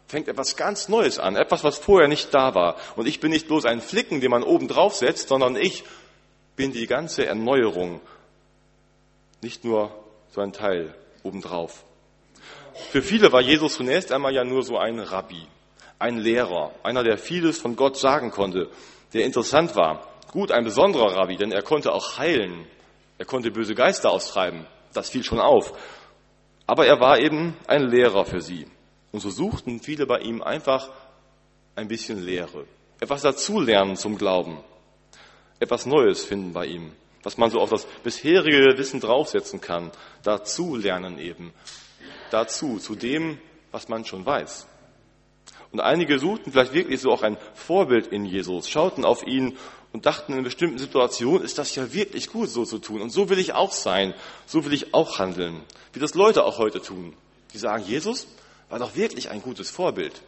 fängt 0.07 0.27
etwas 0.27 0.55
ganz 0.55 0.87
Neues 0.89 1.19
an, 1.19 1.35
etwas, 1.35 1.63
was 1.63 1.77
vorher 1.77 2.07
nicht 2.07 2.33
da 2.33 2.53
war. 2.53 2.75
Und 2.95 3.07
ich 3.07 3.19
bin 3.19 3.31
nicht 3.31 3.47
bloß 3.47 3.65
ein 3.65 3.81
Flicken, 3.81 4.21
den 4.21 4.31
man 4.31 4.43
oben 4.43 4.67
drauf 4.67 4.95
setzt, 4.95 5.29
sondern 5.29 5.55
ich 5.55 5.83
bin 6.55 6.71
die 6.71 6.87
ganze 6.87 7.25
Erneuerung, 7.25 8.01
nicht 9.45 9.63
nur 9.63 9.91
so 10.31 10.41
ein 10.41 10.53
Teil 10.53 10.95
obendrauf. 11.21 11.85
Für 12.89 13.03
viele 13.03 13.31
war 13.31 13.41
Jesus 13.41 13.75
zunächst 13.75 14.11
einmal 14.11 14.33
ja 14.33 14.43
nur 14.43 14.63
so 14.63 14.77
ein 14.77 14.99
Rabbi, 14.99 15.47
ein 15.99 16.17
Lehrer, 16.17 16.71
einer, 16.81 17.03
der 17.03 17.19
vieles 17.19 17.61
von 17.61 17.75
Gott 17.75 17.95
sagen 17.95 18.31
konnte, 18.31 18.71
der 19.13 19.23
interessant 19.23 19.75
war, 19.75 20.07
gut, 20.31 20.51
ein 20.51 20.63
besonderer 20.63 21.15
Rabbi, 21.15 21.37
denn 21.37 21.51
er 21.51 21.61
konnte 21.61 21.93
auch 21.93 22.17
heilen. 22.17 22.65
Er 23.19 23.25
konnte 23.25 23.51
böse 23.51 23.75
Geister 23.75 24.09
austreiben. 24.09 24.65
Das 24.93 25.11
fiel 25.11 25.23
schon 25.23 25.39
auf. 25.39 25.71
Aber 26.65 26.87
er 26.87 26.99
war 26.99 27.19
eben 27.19 27.55
ein 27.67 27.83
Lehrer 27.83 28.25
für 28.25 28.41
sie. 28.41 28.65
Und 29.11 29.19
so 29.19 29.29
suchten 29.29 29.79
viele 29.79 30.07
bei 30.07 30.19
ihm 30.19 30.41
einfach 30.41 30.89
ein 31.75 31.87
bisschen 31.87 32.21
Lehre. 32.21 32.65
Etwas 32.99 33.21
dazulernen 33.21 33.95
zum 33.95 34.17
Glauben. 34.17 34.57
Etwas 35.59 35.85
Neues 35.85 36.25
finden 36.25 36.51
bei 36.51 36.65
ihm. 36.65 36.91
Was 37.25 37.37
man 37.37 37.49
so 37.49 37.59
auf 37.59 37.71
das 37.71 37.85
bisherige 38.03 38.77
Wissen 38.77 39.01
draufsetzen 39.01 39.59
kann. 39.59 39.91
Dazu 40.23 40.75
lernen 40.75 41.19
eben. 41.19 41.53
Dazu, 42.29 42.77
zu 42.77 42.95
dem, 42.95 43.39
was 43.71 43.89
man 43.89 44.05
schon 44.05 44.25
weiß. 44.25 44.67
Und 45.71 45.81
einige 45.81 46.19
suchten 46.19 46.51
vielleicht 46.51 46.73
wirklich 46.73 47.01
so 47.01 47.11
auch 47.11 47.23
ein 47.23 47.37
Vorbild 47.53 48.07
in 48.07 48.23
Jesus, 48.23 48.69
schauten 48.69 49.03
auf 49.03 49.25
ihn 49.27 49.57
und 49.91 50.05
dachten 50.05 50.33
in 50.33 50.43
bestimmten 50.43 50.77
Situationen, 50.77 51.43
ist 51.43 51.57
das 51.57 51.75
ja 51.75 51.91
wirklich 51.91 52.29
gut, 52.29 52.49
so 52.49 52.63
zu 52.63 52.77
tun. 52.77 53.01
Und 53.01 53.09
so 53.09 53.27
will 53.27 53.39
ich 53.39 53.53
auch 53.53 53.71
sein, 53.71 54.13
so 54.45 54.63
will 54.63 54.73
ich 54.73 54.93
auch 54.93 55.19
handeln, 55.19 55.61
wie 55.93 55.99
das 55.99 56.13
Leute 56.13 56.45
auch 56.45 56.59
heute 56.59 56.79
tun. 56.79 57.13
Die 57.53 57.57
sagen, 57.57 57.83
Jesus 57.85 58.27
war 58.69 58.79
doch 58.79 58.95
wirklich 58.95 59.31
ein 59.31 59.41
gutes 59.41 59.69
Vorbild. 59.69 60.21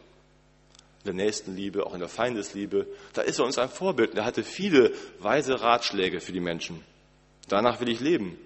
In 1.08 1.18
der 1.18 1.26
Nächstenliebe, 1.26 1.86
auch 1.86 1.94
in 1.94 2.02
der 2.02 2.10
Feindesliebe, 2.10 2.86
da 3.14 3.22
ist 3.22 3.40
er 3.40 3.46
uns 3.46 3.58
ein 3.58 3.70
Vorbild. 3.70 4.12
Und 4.12 4.18
er 4.18 4.26
hatte 4.26 4.44
viele 4.44 4.92
weise 5.20 5.62
Ratschläge 5.62 6.20
für 6.20 6.34
die 6.34 6.42
Menschen. 6.42 6.84
Danach 7.48 7.80
will 7.80 7.88
ich 7.88 8.02
leben. 8.02 8.38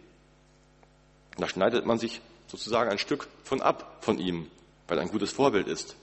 da 1.37 1.47
schneidet 1.47 1.87
man 1.87 1.97
sich 1.97 2.21
sozusagen 2.47 2.91
ein 2.91 2.99
Stück 2.99 3.27
von 3.43 3.61
ab 3.61 3.97
von 4.01 4.19
ihm, 4.19 4.47
weil 4.87 4.99
er 4.99 5.01
ein 5.01 5.09
gutes 5.09 5.31
Vorbild 5.31 5.67
ist. 5.67 5.95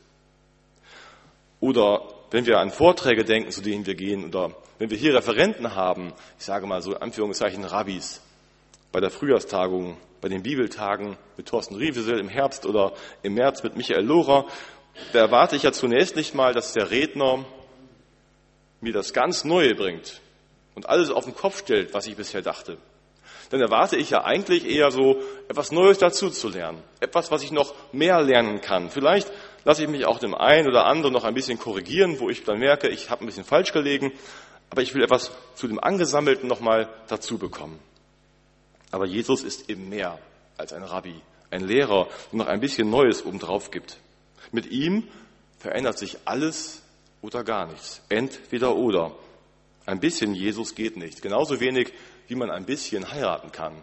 Oder 1.60 2.02
wenn 2.30 2.46
wir 2.46 2.58
an 2.58 2.70
Vorträge 2.70 3.24
denken, 3.24 3.52
zu 3.52 3.60
denen 3.60 3.86
wir 3.86 3.94
gehen, 3.94 4.24
oder 4.24 4.52
wenn 4.78 4.90
wir 4.90 4.96
hier 4.96 5.14
Referenten 5.14 5.76
haben, 5.76 6.12
ich 6.38 6.44
sage 6.44 6.66
mal 6.66 6.82
so 6.82 6.94
in 6.94 7.02
Anführungszeichen 7.02 7.64
Rabbis, 7.64 8.20
bei 8.90 9.00
der 9.00 9.10
Frühjahrstagung, 9.10 9.96
bei 10.20 10.28
den 10.28 10.42
Bibeltagen 10.42 11.16
mit 11.36 11.46
Thorsten 11.46 11.76
Rievesel 11.76 12.18
im 12.18 12.28
Herbst 12.28 12.66
oder 12.66 12.94
im 13.22 13.34
März 13.34 13.62
mit 13.62 13.76
Michael 13.76 14.04
Lohrer, 14.04 14.46
da 15.12 15.20
erwarte 15.20 15.56
ich 15.56 15.62
ja 15.62 15.72
zunächst 15.72 16.16
nicht 16.16 16.34
mal, 16.34 16.52
dass 16.52 16.72
der 16.72 16.90
Redner 16.90 17.44
mir 18.80 18.92
das 18.92 19.12
ganz 19.12 19.44
Neue 19.44 19.74
bringt 19.74 20.20
und 20.74 20.88
alles 20.88 21.10
auf 21.10 21.24
den 21.24 21.34
Kopf 21.34 21.58
stellt, 21.58 21.94
was 21.94 22.06
ich 22.06 22.16
bisher 22.16 22.42
dachte. 22.42 22.78
Dann 23.50 23.60
erwarte 23.60 23.96
ich 23.96 24.10
ja 24.10 24.24
eigentlich 24.24 24.68
eher 24.68 24.90
so 24.90 25.22
etwas 25.48 25.72
Neues 25.72 25.98
dazu 25.98 26.28
zu 26.30 26.48
lernen. 26.48 26.82
Etwas, 27.00 27.30
was 27.30 27.42
ich 27.42 27.50
noch 27.50 27.74
mehr 27.92 28.20
lernen 28.22 28.60
kann. 28.60 28.90
Vielleicht 28.90 29.30
lasse 29.64 29.82
ich 29.82 29.88
mich 29.88 30.06
auch 30.06 30.18
dem 30.18 30.34
einen 30.34 30.68
oder 30.68 30.84
anderen 30.84 31.14
noch 31.14 31.24
ein 31.24 31.34
bisschen 31.34 31.58
korrigieren, 31.58 32.20
wo 32.20 32.28
ich 32.28 32.44
dann 32.44 32.58
merke, 32.58 32.88
ich 32.88 33.10
habe 33.10 33.24
ein 33.24 33.26
bisschen 33.26 33.44
falsch 33.44 33.72
gelegen. 33.72 34.12
Aber 34.70 34.82
ich 34.82 34.94
will 34.94 35.02
etwas 35.02 35.30
zu 35.54 35.66
dem 35.66 35.82
Angesammelten 35.82 36.46
nochmal 36.46 36.88
dazu 37.08 37.38
bekommen. 37.38 37.78
Aber 38.90 39.06
Jesus 39.06 39.42
ist 39.42 39.70
eben 39.70 39.88
mehr 39.88 40.18
als 40.58 40.72
ein 40.72 40.82
Rabbi, 40.82 41.14
ein 41.50 41.66
Lehrer, 41.66 42.08
der 42.30 42.38
noch 42.38 42.46
ein 42.46 42.60
bisschen 42.60 42.90
Neues 42.90 43.24
obendrauf 43.24 43.70
gibt. 43.70 43.96
Mit 44.52 44.70
ihm 44.70 45.08
verändert 45.58 45.98
sich 45.98 46.18
alles 46.24 46.82
oder 47.22 47.44
gar 47.44 47.66
nichts. 47.66 48.00
Entweder 48.08 48.76
oder. 48.76 49.14
Ein 49.86 50.00
bisschen 50.00 50.34
Jesus 50.34 50.74
geht 50.74 50.96
nicht. 50.96 51.22
Genauso 51.22 51.60
wenig, 51.60 51.92
wie 52.26 52.34
man 52.34 52.50
ein 52.50 52.66
bisschen 52.66 53.10
heiraten 53.10 53.52
kann. 53.52 53.74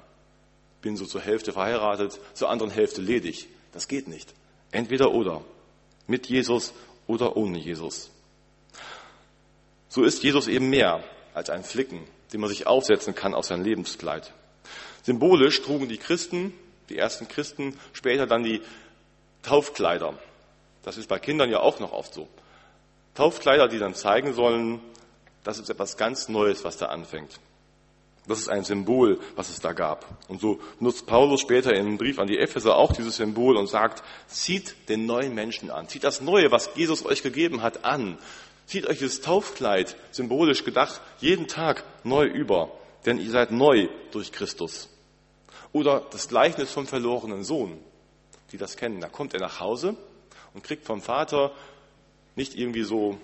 Bin 0.82 0.98
so 0.98 1.06
zur 1.06 1.22
Hälfte 1.22 1.52
verheiratet, 1.52 2.20
zur 2.34 2.50
anderen 2.50 2.72
Hälfte 2.72 3.02
ledig. 3.02 3.48
Das 3.72 3.88
geht 3.88 4.08
nicht. 4.08 4.34
Entweder 4.72 5.12
oder. 5.12 5.44
Mit 6.08 6.28
Jesus 6.28 6.74
oder 7.08 7.36
ohne 7.36 7.58
Jesus. 7.58 8.12
So 9.90 10.04
ist 10.04 10.22
Jesus 10.24 10.48
eben 10.48 10.70
mehr 10.70 11.04
als 11.34 11.50
ein 11.50 11.64
Flicken, 11.64 12.02
den 12.34 12.42
man 12.42 12.50
sich 12.50 12.68
aufsetzen 12.68 13.16
kann 13.16 13.34
auf 13.34 13.46
sein 13.46 13.64
Lebenskleid. 13.64 14.32
Symbolisch 15.04 15.62
trugen 15.62 15.88
die 15.88 15.98
Christen, 15.98 16.54
die 16.90 16.98
ersten 16.98 17.28
Christen, 17.28 17.80
später 17.94 18.28
dann 18.28 18.44
die 18.44 18.62
Taufkleider. 19.42 20.18
Das 20.86 20.98
ist 20.98 21.10
bei 21.10 21.18
Kindern 21.18 21.50
ja 21.50 21.60
auch 21.60 21.80
noch 21.80 21.92
oft 21.92 22.14
so. 22.14 22.28
Taufkleider, 23.16 23.68
die 23.68 23.80
dann 23.80 23.96
zeigen 23.96 24.34
sollen, 24.34 24.80
das 25.44 25.58
ist 25.58 25.70
etwas 25.70 25.98
ganz 25.98 26.30
Neues, 26.30 26.64
was 26.64 26.78
da 26.78 26.88
anfängt. 26.88 27.40
Das 28.28 28.40
ist 28.40 28.50
ein 28.50 28.64
Symbol, 28.64 29.20
was 29.36 29.50
es 29.50 29.60
da 29.60 29.74
gab. 29.74 30.06
Und 30.28 30.42
so 30.42 30.60
nutzt 30.80 31.08
Paulus 31.08 31.42
später 31.42 31.74
im 31.74 31.98
Brief 31.98 32.20
an 32.20 32.28
die 32.28 32.38
Epheser 32.38 32.76
auch 32.76 32.92
dieses 32.92 33.18
Symbol 33.18 33.58
und 33.58 33.68
sagt, 33.68 34.04
zieht 34.28 34.90
den 34.90 35.06
neuen 35.06 35.34
Menschen 35.34 35.72
an, 35.72 35.88
zieht 35.88 36.04
das 36.04 36.22
Neue, 36.22 36.52
was 36.52 36.70
Jesus 36.76 37.06
euch 37.06 37.24
gegeben 37.24 37.62
hat, 37.62 37.84
an. 37.84 38.18
Zieht 38.68 38.88
euch 38.88 39.00
das 39.00 39.22
Taufkleid, 39.22 39.96
symbolisch 40.12 40.64
gedacht, 40.64 41.02
jeden 41.20 41.48
Tag 41.48 41.84
neu 42.04 42.26
über, 42.26 42.72
denn 43.06 43.20
ihr 43.20 43.30
seid 43.30 43.52
neu 43.52 43.90
durch 44.12 44.32
Christus. 44.32 44.90
Oder 45.72 46.04
das 46.12 46.28
Gleichnis 46.28 46.72
vom 46.72 46.88
verlorenen 46.88 47.44
Sohn, 47.44 47.78
die 48.52 48.58
das 48.58 48.78
kennen. 48.78 49.02
Da 49.02 49.08
kommt 49.08 49.34
er 49.36 49.40
nach 49.40 49.60
Hause 49.60 49.96
und 50.56 50.64
kriegt 50.64 50.86
vom 50.86 51.02
Vater 51.02 51.52
nicht 52.36 52.58
irgendwie 52.58 52.84
so 52.84 53.20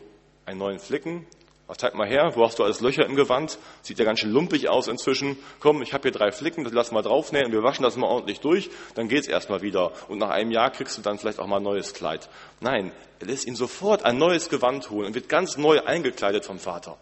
einen 0.45 0.59
neuen 0.59 0.79
Flicken. 0.79 1.25
Was 1.67 1.77
zeig 1.77 1.95
mal 1.95 2.07
her, 2.07 2.33
wo 2.35 2.43
hast 2.43 2.59
du 2.59 2.63
alles 2.65 2.81
Löcher 2.81 3.05
im 3.05 3.15
Gewand? 3.15 3.57
Sieht 3.81 3.97
ja 3.97 4.03
ganz 4.03 4.19
schön 4.19 4.31
lumpig 4.31 4.67
aus 4.67 4.89
inzwischen. 4.89 5.38
Komm, 5.61 5.81
ich 5.81 5.93
habe 5.93 6.03
hier 6.03 6.11
drei 6.11 6.33
Flicken, 6.33 6.65
das 6.65 6.73
lass 6.73 6.91
mal 6.91 7.01
draufnähen, 7.01 7.53
wir 7.53 7.63
waschen 7.63 7.83
das 7.83 7.95
mal 7.95 8.07
ordentlich 8.07 8.41
durch, 8.41 8.69
dann 8.95 9.07
geht's 9.07 9.29
erstmal 9.29 9.61
wieder. 9.61 9.93
Und 10.09 10.19
nach 10.19 10.31
einem 10.31 10.51
Jahr 10.51 10.69
kriegst 10.69 10.97
du 10.97 11.01
dann 11.01 11.17
vielleicht 11.17 11.39
auch 11.39 11.47
mal 11.47 11.57
ein 11.57 11.63
neues 11.63 11.93
Kleid. 11.93 12.27
Nein, 12.59 12.91
er 13.21 13.27
lässt 13.27 13.47
ihn 13.47 13.55
sofort 13.55 14.03
ein 14.03 14.17
neues 14.17 14.50
Gewand 14.50 14.89
holen 14.89 15.07
und 15.07 15.15
wird 15.15 15.29
ganz 15.29 15.55
neu 15.55 15.81
eingekleidet 15.81 16.45
vom 16.45 16.59
Vater. 16.59 16.97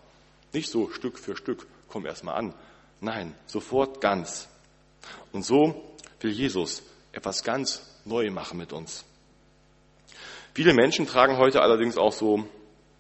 Nicht 0.54 0.70
so 0.70 0.92
Stück 0.92 1.18
für 1.18 1.36
Stück, 1.36 1.66
komm 1.88 2.06
erstmal 2.06 2.36
an. 2.36 2.54
Nein, 3.02 3.34
sofort 3.48 4.02
ganz. 4.02 4.50
Und 5.32 5.44
so 5.44 5.96
will 6.20 6.32
Jesus 6.32 6.84
etwas 7.12 7.44
ganz 7.44 7.82
neu 8.06 8.30
machen 8.30 8.60
mit 8.60 8.72
uns. 8.72 9.04
Viele 10.60 10.74
Menschen 10.74 11.08
tragen 11.08 11.38
heute 11.38 11.62
allerdings 11.62 11.98
auch 11.98 12.12
so 12.12 12.44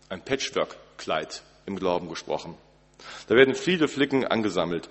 ein 0.08 0.24
Patchwork-Kleid 0.24 1.44
im 1.66 1.78
Glauben 1.78 2.08
gesprochen. 2.08 2.56
Da 3.28 3.36
werden 3.36 3.54
viele 3.54 3.90
Flicken 3.90 4.26
angesammelt. 4.26 4.88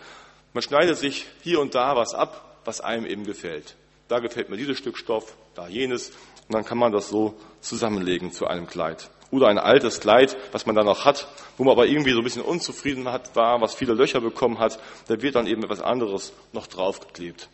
Man 0.53 0.61
schneidet 0.61 0.99
sich 0.99 1.25
hier 1.41 1.61
und 1.61 1.75
da 1.75 1.97
was 1.97 2.13
ab, 2.13 2.61
was 2.67 2.83
einem 2.83 3.07
eben 3.07 3.25
gefällt. 3.25 3.75
Da 4.09 4.19
gefällt 4.19 4.51
mir 4.51 4.59
dieses 4.59 4.77
Stück 4.77 4.99
Stoff, 4.99 5.35
da 5.55 5.67
jenes. 5.67 6.11
Und 6.11 6.57
dann 6.57 6.67
kann 6.67 6.77
man 6.77 6.93
das 6.93 7.09
so 7.09 7.41
zusammenlegen 7.63 8.33
zu 8.33 8.47
einem 8.47 8.67
Kleid. 8.67 9.09
Oder 9.31 9.47
ein 9.47 9.57
altes 9.57 10.01
Kleid, 10.01 10.37
was 10.53 10.67
man 10.67 10.77
dann 10.77 10.85
noch 10.85 11.07
hat, 11.07 11.27
wo 11.57 11.65
man 11.65 11.73
aber 11.73 11.87
irgendwie 11.87 12.13
so 12.13 12.19
ein 12.19 12.25
bisschen 12.25 12.43
unzufrieden 12.43 13.07
war, 13.07 13.63
was 13.63 13.77
viele 13.77 13.95
Löcher 13.95 14.21
bekommen 14.21 14.59
hat, 14.59 14.79
da 15.07 15.23
wird 15.23 15.37
dann 15.37 15.47
eben 15.47 15.65
etwas 15.65 15.81
anderes 15.81 16.35
noch 16.53 16.67
draufgeklebt. 16.67 17.49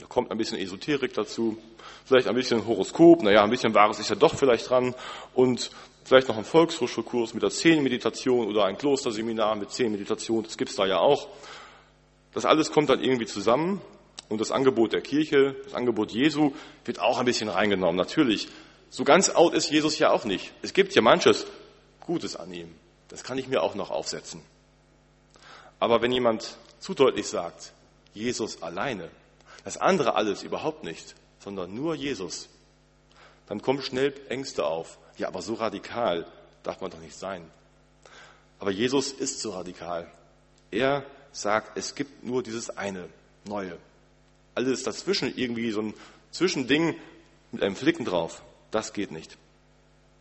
Da 0.00 0.06
kommt 0.06 0.32
ein 0.32 0.38
bisschen 0.38 0.58
Esoterik 0.58 1.14
dazu, 1.14 1.56
vielleicht 2.04 2.28
ein 2.28 2.34
bisschen 2.34 2.66
Horoskop, 2.66 3.22
naja, 3.22 3.42
ein 3.42 3.50
bisschen 3.50 3.74
Wahres 3.74 3.98
ist 3.98 4.10
ja 4.10 4.16
doch 4.16 4.34
vielleicht 4.34 4.68
dran 4.70 4.94
und 5.34 5.70
vielleicht 6.04 6.28
noch 6.28 6.38
ein 6.38 6.44
Volkshochschulkurs 6.44 7.34
mit 7.34 7.42
der 7.42 7.50
Zehn-Meditation 7.50 8.48
oder 8.48 8.64
ein 8.64 8.78
Klosterseminar 8.78 9.56
mit 9.56 9.70
zehn 9.70 9.92
Meditationen, 9.92 10.44
das 10.44 10.56
gibt's 10.56 10.76
da 10.76 10.86
ja 10.86 10.98
auch. 10.98 11.28
Das 12.32 12.44
alles 12.44 12.70
kommt 12.70 12.88
dann 12.88 13.02
irgendwie 13.02 13.26
zusammen 13.26 13.80
und 14.28 14.40
das 14.40 14.50
Angebot 14.50 14.92
der 14.92 15.00
Kirche, 15.00 15.56
das 15.64 15.74
Angebot 15.74 16.12
Jesu 16.12 16.52
wird 16.84 17.00
auch 17.00 17.18
ein 17.18 17.24
bisschen 17.24 17.48
reingenommen. 17.48 17.96
Natürlich, 17.96 18.48
so 18.90 19.04
ganz 19.04 19.30
out 19.30 19.54
ist 19.54 19.70
Jesus 19.70 19.98
ja 19.98 20.10
auch 20.10 20.24
nicht. 20.24 20.52
Es 20.62 20.72
gibt 20.72 20.94
ja 20.94 21.02
manches 21.02 21.46
Gutes 22.00 22.36
an 22.36 22.52
ihm. 22.52 22.74
Das 23.08 23.22
kann 23.22 23.38
ich 23.38 23.48
mir 23.48 23.62
auch 23.62 23.74
noch 23.74 23.90
aufsetzen. 23.90 24.42
Aber 25.78 26.02
wenn 26.02 26.12
jemand 26.12 26.56
zu 26.78 26.94
deutlich 26.94 27.26
sagt, 27.26 27.72
Jesus 28.14 28.62
alleine, 28.62 29.10
das 29.64 29.76
andere 29.76 30.14
alles 30.14 30.42
überhaupt 30.42 30.84
nicht, 30.84 31.14
sondern 31.38 31.74
nur 31.74 31.94
Jesus, 31.94 32.48
dann 33.46 33.62
kommen 33.62 33.82
schnell 33.82 34.14
Ängste 34.28 34.66
auf. 34.66 34.98
Ja, 35.16 35.28
aber 35.28 35.42
so 35.42 35.54
radikal 35.54 36.26
darf 36.62 36.80
man 36.80 36.90
doch 36.90 37.00
nicht 37.00 37.16
sein. 37.16 37.44
Aber 38.58 38.70
Jesus 38.70 39.12
ist 39.12 39.40
so 39.40 39.52
radikal. 39.52 40.10
Er 40.70 41.04
sagt, 41.32 41.76
es 41.76 41.94
gibt 41.94 42.24
nur 42.24 42.42
dieses 42.42 42.70
eine 42.70 43.08
Neue. 43.44 43.78
Alles 44.54 44.82
dazwischen, 44.82 45.32
irgendwie 45.36 45.70
so 45.70 45.80
ein 45.80 45.94
Zwischending 46.30 46.94
mit 47.52 47.62
einem 47.62 47.76
Flicken 47.76 48.04
drauf, 48.04 48.42
das 48.70 48.92
geht 48.92 49.10
nicht. 49.10 49.38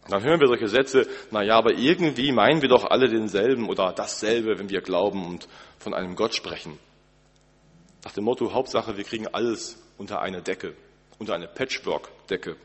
Dann 0.08 0.24
hören 0.24 0.40
wir 0.40 0.48
solche 0.48 0.70
Sätze, 0.70 1.06
na 1.32 1.44
ja, 1.44 1.58
aber 1.58 1.74
irgendwie 1.74 2.32
meinen 2.32 2.62
wir 2.62 2.70
doch 2.70 2.86
alle 2.86 3.10
denselben 3.10 3.68
oder 3.68 3.92
dasselbe, 3.92 4.58
wenn 4.58 4.70
wir 4.70 4.82
glauben 4.82 5.26
und 5.26 5.50
von 5.80 5.94
einem 5.94 6.16
Gott 6.16 6.34
sprechen. 6.34 6.80
Nach 8.06 8.14
dem 8.14 8.24
Motto, 8.24 8.54
Hauptsache, 8.54 8.96
wir 8.96 9.04
kriegen 9.04 9.28
alles 9.28 9.78
unter 9.98 10.22
eine 10.22 10.42
Decke, 10.42 10.76
unter 11.20 11.34
eine 11.34 11.48
Patchwork-Decke. 11.48 12.56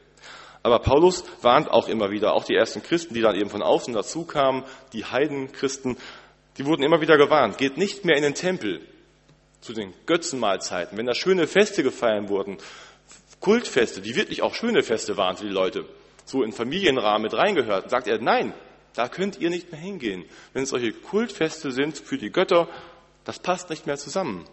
Aber 0.62 0.78
Paulus 0.78 1.24
warnt 1.42 1.70
auch 1.70 1.88
immer 1.88 2.10
wieder, 2.10 2.34
auch 2.34 2.44
die 2.44 2.54
ersten 2.54 2.82
Christen, 2.82 3.14
die 3.14 3.20
dann 3.20 3.34
eben 3.34 3.50
von 3.50 3.62
außen 3.62 3.94
dazu 3.94 4.24
kamen, 4.24 4.64
die 4.92 5.04
Heidenchristen, 5.04 5.96
die 6.58 6.66
wurden 6.66 6.82
immer 6.82 7.00
wieder 7.00 7.16
gewarnt, 7.16 7.58
geht 7.58 7.76
nicht 7.76 8.04
mehr 8.04 8.16
in 8.16 8.22
den 8.22 8.34
Tempel 8.34 8.80
zu 9.60 9.72
den 9.72 9.92
Götzenmahlzeiten, 10.06 10.98
wenn 10.98 11.06
da 11.06 11.14
schöne 11.14 11.46
Feste 11.46 11.82
gefeiert 11.82 12.28
wurden, 12.28 12.58
Kultfeste, 13.40 14.00
die 14.00 14.14
wirklich 14.14 14.42
auch 14.42 14.54
schöne 14.54 14.82
Feste 14.82 15.16
waren 15.16 15.36
für 15.36 15.44
die 15.44 15.50
Leute, 15.50 15.84
so 16.24 16.44
in 16.44 16.52
Familienrahmen 16.52 17.22
mit 17.22 17.34
reingehört, 17.34 17.90
sagt 17.90 18.06
er, 18.06 18.20
nein, 18.20 18.54
da 18.94 19.08
könnt 19.08 19.38
ihr 19.38 19.50
nicht 19.50 19.72
mehr 19.72 19.80
hingehen. 19.80 20.24
Wenn 20.52 20.62
es 20.62 20.70
solche 20.70 20.92
Kultfeste 20.92 21.72
sind 21.72 21.98
für 21.98 22.18
die 22.18 22.30
Götter, 22.30 22.68
das 23.24 23.40
passt 23.40 23.70
nicht 23.70 23.86
mehr 23.86 23.96
zusammen. 23.96 24.44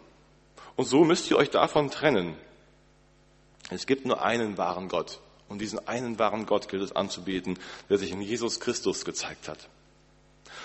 Und 0.75 0.85
so 0.85 1.03
müsst 1.03 1.29
ihr 1.29 1.37
euch 1.37 1.49
davon 1.49 1.91
trennen. 1.91 2.35
Es 3.69 3.85
gibt 3.85 4.05
nur 4.05 4.21
einen 4.21 4.57
wahren 4.57 4.87
Gott. 4.87 5.19
Und 5.47 5.59
diesen 5.61 5.87
einen 5.87 6.19
wahren 6.19 6.45
Gott 6.45 6.69
gilt 6.69 6.83
es 6.83 6.95
anzubeten, 6.95 7.57
der 7.89 7.97
sich 7.97 8.11
in 8.11 8.21
Jesus 8.21 8.59
Christus 8.59 9.05
gezeigt 9.05 9.47
hat. 9.47 9.67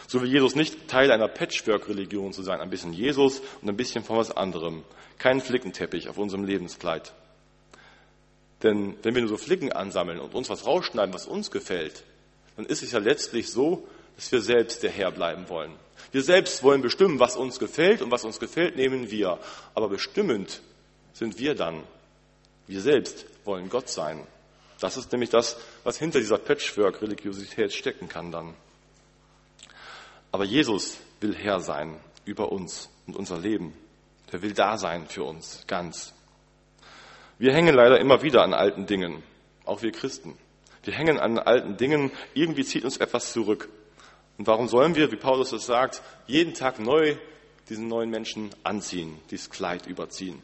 So 0.07 0.21
will 0.21 0.31
Jesus 0.31 0.55
nicht 0.55 0.89
Teil 0.89 1.11
einer 1.11 1.29
Patchwork-Religion 1.29 2.33
zu 2.33 2.43
sein. 2.43 2.61
Ein 2.61 2.71
bisschen 2.71 2.93
Jesus 2.93 3.41
und 3.63 3.69
ein 3.69 3.77
bisschen 3.77 4.05
von 4.05 4.19
was 4.19 4.37
anderem. 4.37 4.85
Kein 5.19 5.41
Flickenteppich 5.41 6.09
auf 6.09 6.19
unserem 6.19 6.45
Lebenskleid. 6.45 7.13
Denn 8.63 8.97
wenn 9.03 9.15
wir 9.15 9.23
nur 9.23 9.31
so 9.31 9.37
Flicken 9.37 9.73
ansammeln 9.73 10.19
und 10.19 10.35
uns 10.35 10.51
was 10.51 10.67
rausschneiden, 10.67 11.15
was 11.15 11.27
uns 11.27 11.51
gefällt, 11.51 12.05
dann 12.57 12.67
ist 12.67 12.83
es 12.83 12.93
ja 12.93 12.99
letztlich 12.99 13.51
so, 13.51 13.87
dass 14.17 14.31
wir 14.33 14.41
selbst 14.41 14.83
der 14.83 14.91
Herr 14.91 15.11
bleiben 15.11 15.49
wollen. 15.49 15.73
Wir 16.13 16.23
selbst 16.23 16.63
wollen 16.63 16.83
bestimmen, 16.83 17.19
was 17.19 17.37
uns 17.37 17.59
gefällt 17.59 18.01
und 18.01 18.11
was 18.11 18.25
uns 18.25 18.39
gefällt, 18.39 18.77
nehmen 18.77 19.11
wir. 19.11 19.39
Aber 19.75 19.89
bestimmend 19.89 20.61
sind 21.13 21.39
wir 21.39 21.55
dann. 21.55 21.83
Wir 22.67 22.81
selbst 22.81 23.27
wollen 23.45 23.69
Gott 23.69 23.89
sein. 23.89 24.27
Das 24.81 24.97
ist 24.97 25.13
nämlich 25.13 25.31
das, 25.31 25.57
was 25.83 25.99
hinter 25.99 26.19
dieser 26.19 26.39
Patchwork-Religiosität 26.39 27.73
stecken 27.73 28.09
kann 28.09 28.31
dann. 28.31 28.55
Aber 30.33 30.45
Jesus 30.45 30.99
will 31.21 31.35
Herr 31.35 31.61
sein 31.61 32.01
über 32.25 32.51
uns 32.51 32.91
und 33.07 33.17
unser 33.17 33.39
Leben. 33.39 33.75
Der 34.33 34.43
will 34.43 34.53
da 34.53 34.77
sein 34.79 35.07
für 35.07 35.25
uns, 35.25 35.65
ganz. 35.67 36.13
Wir 37.39 37.53
hängen 37.53 37.75
leider 37.75 38.01
immer 38.01 38.23
wieder 38.23 38.43
an 38.43 38.55
alten 38.55 38.87
Dingen, 38.87 39.23
auch 39.65 39.83
wir 39.83 39.93
Christen. 39.93 40.37
Wir 40.83 40.93
hängen 40.93 41.19
an 41.19 41.39
alten 41.39 41.77
Dingen, 41.77 42.11
irgendwie 42.35 42.65
zieht 42.65 42.85
uns 42.85 42.97
etwas 42.97 43.33
zurück. 43.33 43.69
Und 44.37 44.47
warum 44.47 44.69
sollen 44.69 44.97
wir, 44.97 45.13
wie 45.13 45.17
Paulus 45.17 45.53
es 45.53 45.67
sagt, 45.67 46.03
jeden 46.27 46.55
Tag 46.55 46.79
neu 46.79 47.17
diesen 47.69 47.89
neuen 47.89 48.11
Menschen 48.11 48.51
anziehen, 48.65 49.19
dieses 49.31 49.51
Kleid 49.51 49.87
überziehen? 49.87 50.43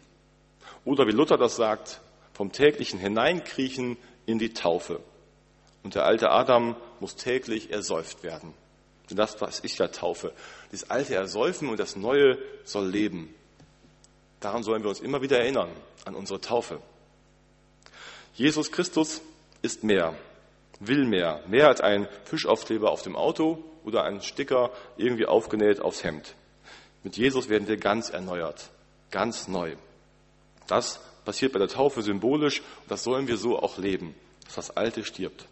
Oder 0.85 1.07
wie 1.07 1.13
Luther 1.13 1.37
das 1.37 1.57
sagt, 1.57 2.01
vom 2.41 2.53
täglichen 2.53 2.99
Hineinkriechen 2.99 3.99
in 4.25 4.39
die 4.39 4.55
Taufe. 4.55 5.01
Und 5.83 5.95
der 5.95 6.07
alte 6.07 6.31
Adam 6.31 6.75
muss 6.99 7.15
täglich 7.15 7.71
ersäuft 7.71 8.23
werden. 8.23 8.55
Denn 9.11 9.19
das, 9.19 9.43
was 9.43 9.63
ich 9.63 9.77
ja 9.77 9.89
taufe. 9.89 10.33
Das 10.73 10.89
alte 10.89 11.15
ersäufen 11.15 11.69
und 11.69 11.79
das 11.79 11.97
neue 11.97 12.39
soll 12.65 12.89
leben. 12.89 13.35
Daran 14.41 14.63
sollen 14.63 14.83
wir 14.83 14.89
uns 14.89 15.01
immer 15.01 15.21
wieder 15.21 15.39
erinnern, 15.39 15.69
an 16.07 16.15
unsere 16.15 16.41
Taufe. 16.41 16.81
Jesus 18.33 18.73
Christus 18.73 19.21
ist 19.61 19.85
mehr, 19.85 20.15
will 20.79 21.05
mehr, 21.05 21.45
mehr 21.47 21.69
als 21.69 21.83
ein 21.83 22.09
Fischaufkleber 22.25 22.91
auf 22.91 23.03
dem 23.03 23.17
Auto 23.17 23.63
oder 23.85 24.05
ein 24.05 24.23
Sticker 24.23 24.71
irgendwie 24.97 25.27
aufgenäht 25.27 25.83
aufs 25.83 26.05
Hemd. 26.05 26.35
Mit 27.03 27.19
Jesus 27.19 27.51
werden 27.51 27.69
wir 27.69 27.77
ganz 27.77 28.09
erneuert, 28.09 28.71
ganz 29.11 29.47
neu. 29.47 29.77
Das 30.67 31.01
passiert 31.25 31.53
bei 31.53 31.59
der 31.59 31.69
Taufe 31.69 32.03
symbolisch 32.03 32.61
und 32.61 32.91
das 32.91 33.05
sollen 33.05 33.29
wir 33.29 33.37
so 33.37 33.59
auch 33.59 33.79
leben, 33.79 34.15
dass 34.45 34.55
das 34.55 34.77
Alte 34.77 35.05
stirbt. 35.05 35.47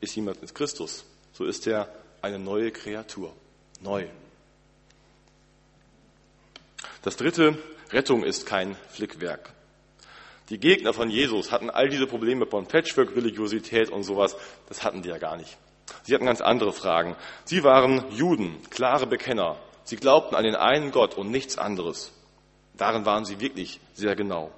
Ist 0.00 0.16
jemand 0.16 0.40
mit 0.40 0.54
Christus, 0.54 1.04
so 1.32 1.44
ist 1.44 1.66
er 1.66 1.92
eine 2.22 2.38
neue 2.38 2.70
Kreatur. 2.70 3.32
Neu. 3.80 4.06
Das 7.02 7.16
dritte, 7.16 7.56
Rettung 7.90 8.24
ist 8.24 8.46
kein 8.46 8.76
Flickwerk. 8.90 9.54
Die 10.50 10.58
Gegner 10.58 10.92
von 10.92 11.08
Jesus 11.08 11.52
hatten 11.52 11.70
all 11.70 11.88
diese 11.88 12.06
Probleme 12.06 12.44
von 12.44 12.66
Patchwork-Religiosität 12.66 13.88
und 13.88 14.02
sowas, 14.02 14.36
das 14.68 14.82
hatten 14.82 15.02
die 15.02 15.08
ja 15.08 15.18
gar 15.18 15.36
nicht. 15.36 15.56
Sie 16.02 16.14
hatten 16.14 16.26
ganz 16.26 16.40
andere 16.40 16.72
Fragen. 16.72 17.16
Sie 17.44 17.62
waren 17.64 18.04
Juden, 18.10 18.58
klare 18.70 19.06
Bekenner. 19.06 19.56
Sie 19.84 19.96
glaubten 19.96 20.34
an 20.34 20.44
den 20.44 20.56
einen 20.56 20.90
Gott 20.90 21.16
und 21.16 21.30
nichts 21.30 21.56
anderes. 21.56 22.12
Darin 22.76 23.06
waren 23.06 23.24
sie 23.24 23.40
wirklich 23.40 23.80
sehr 23.94 24.16
genau. 24.16 24.50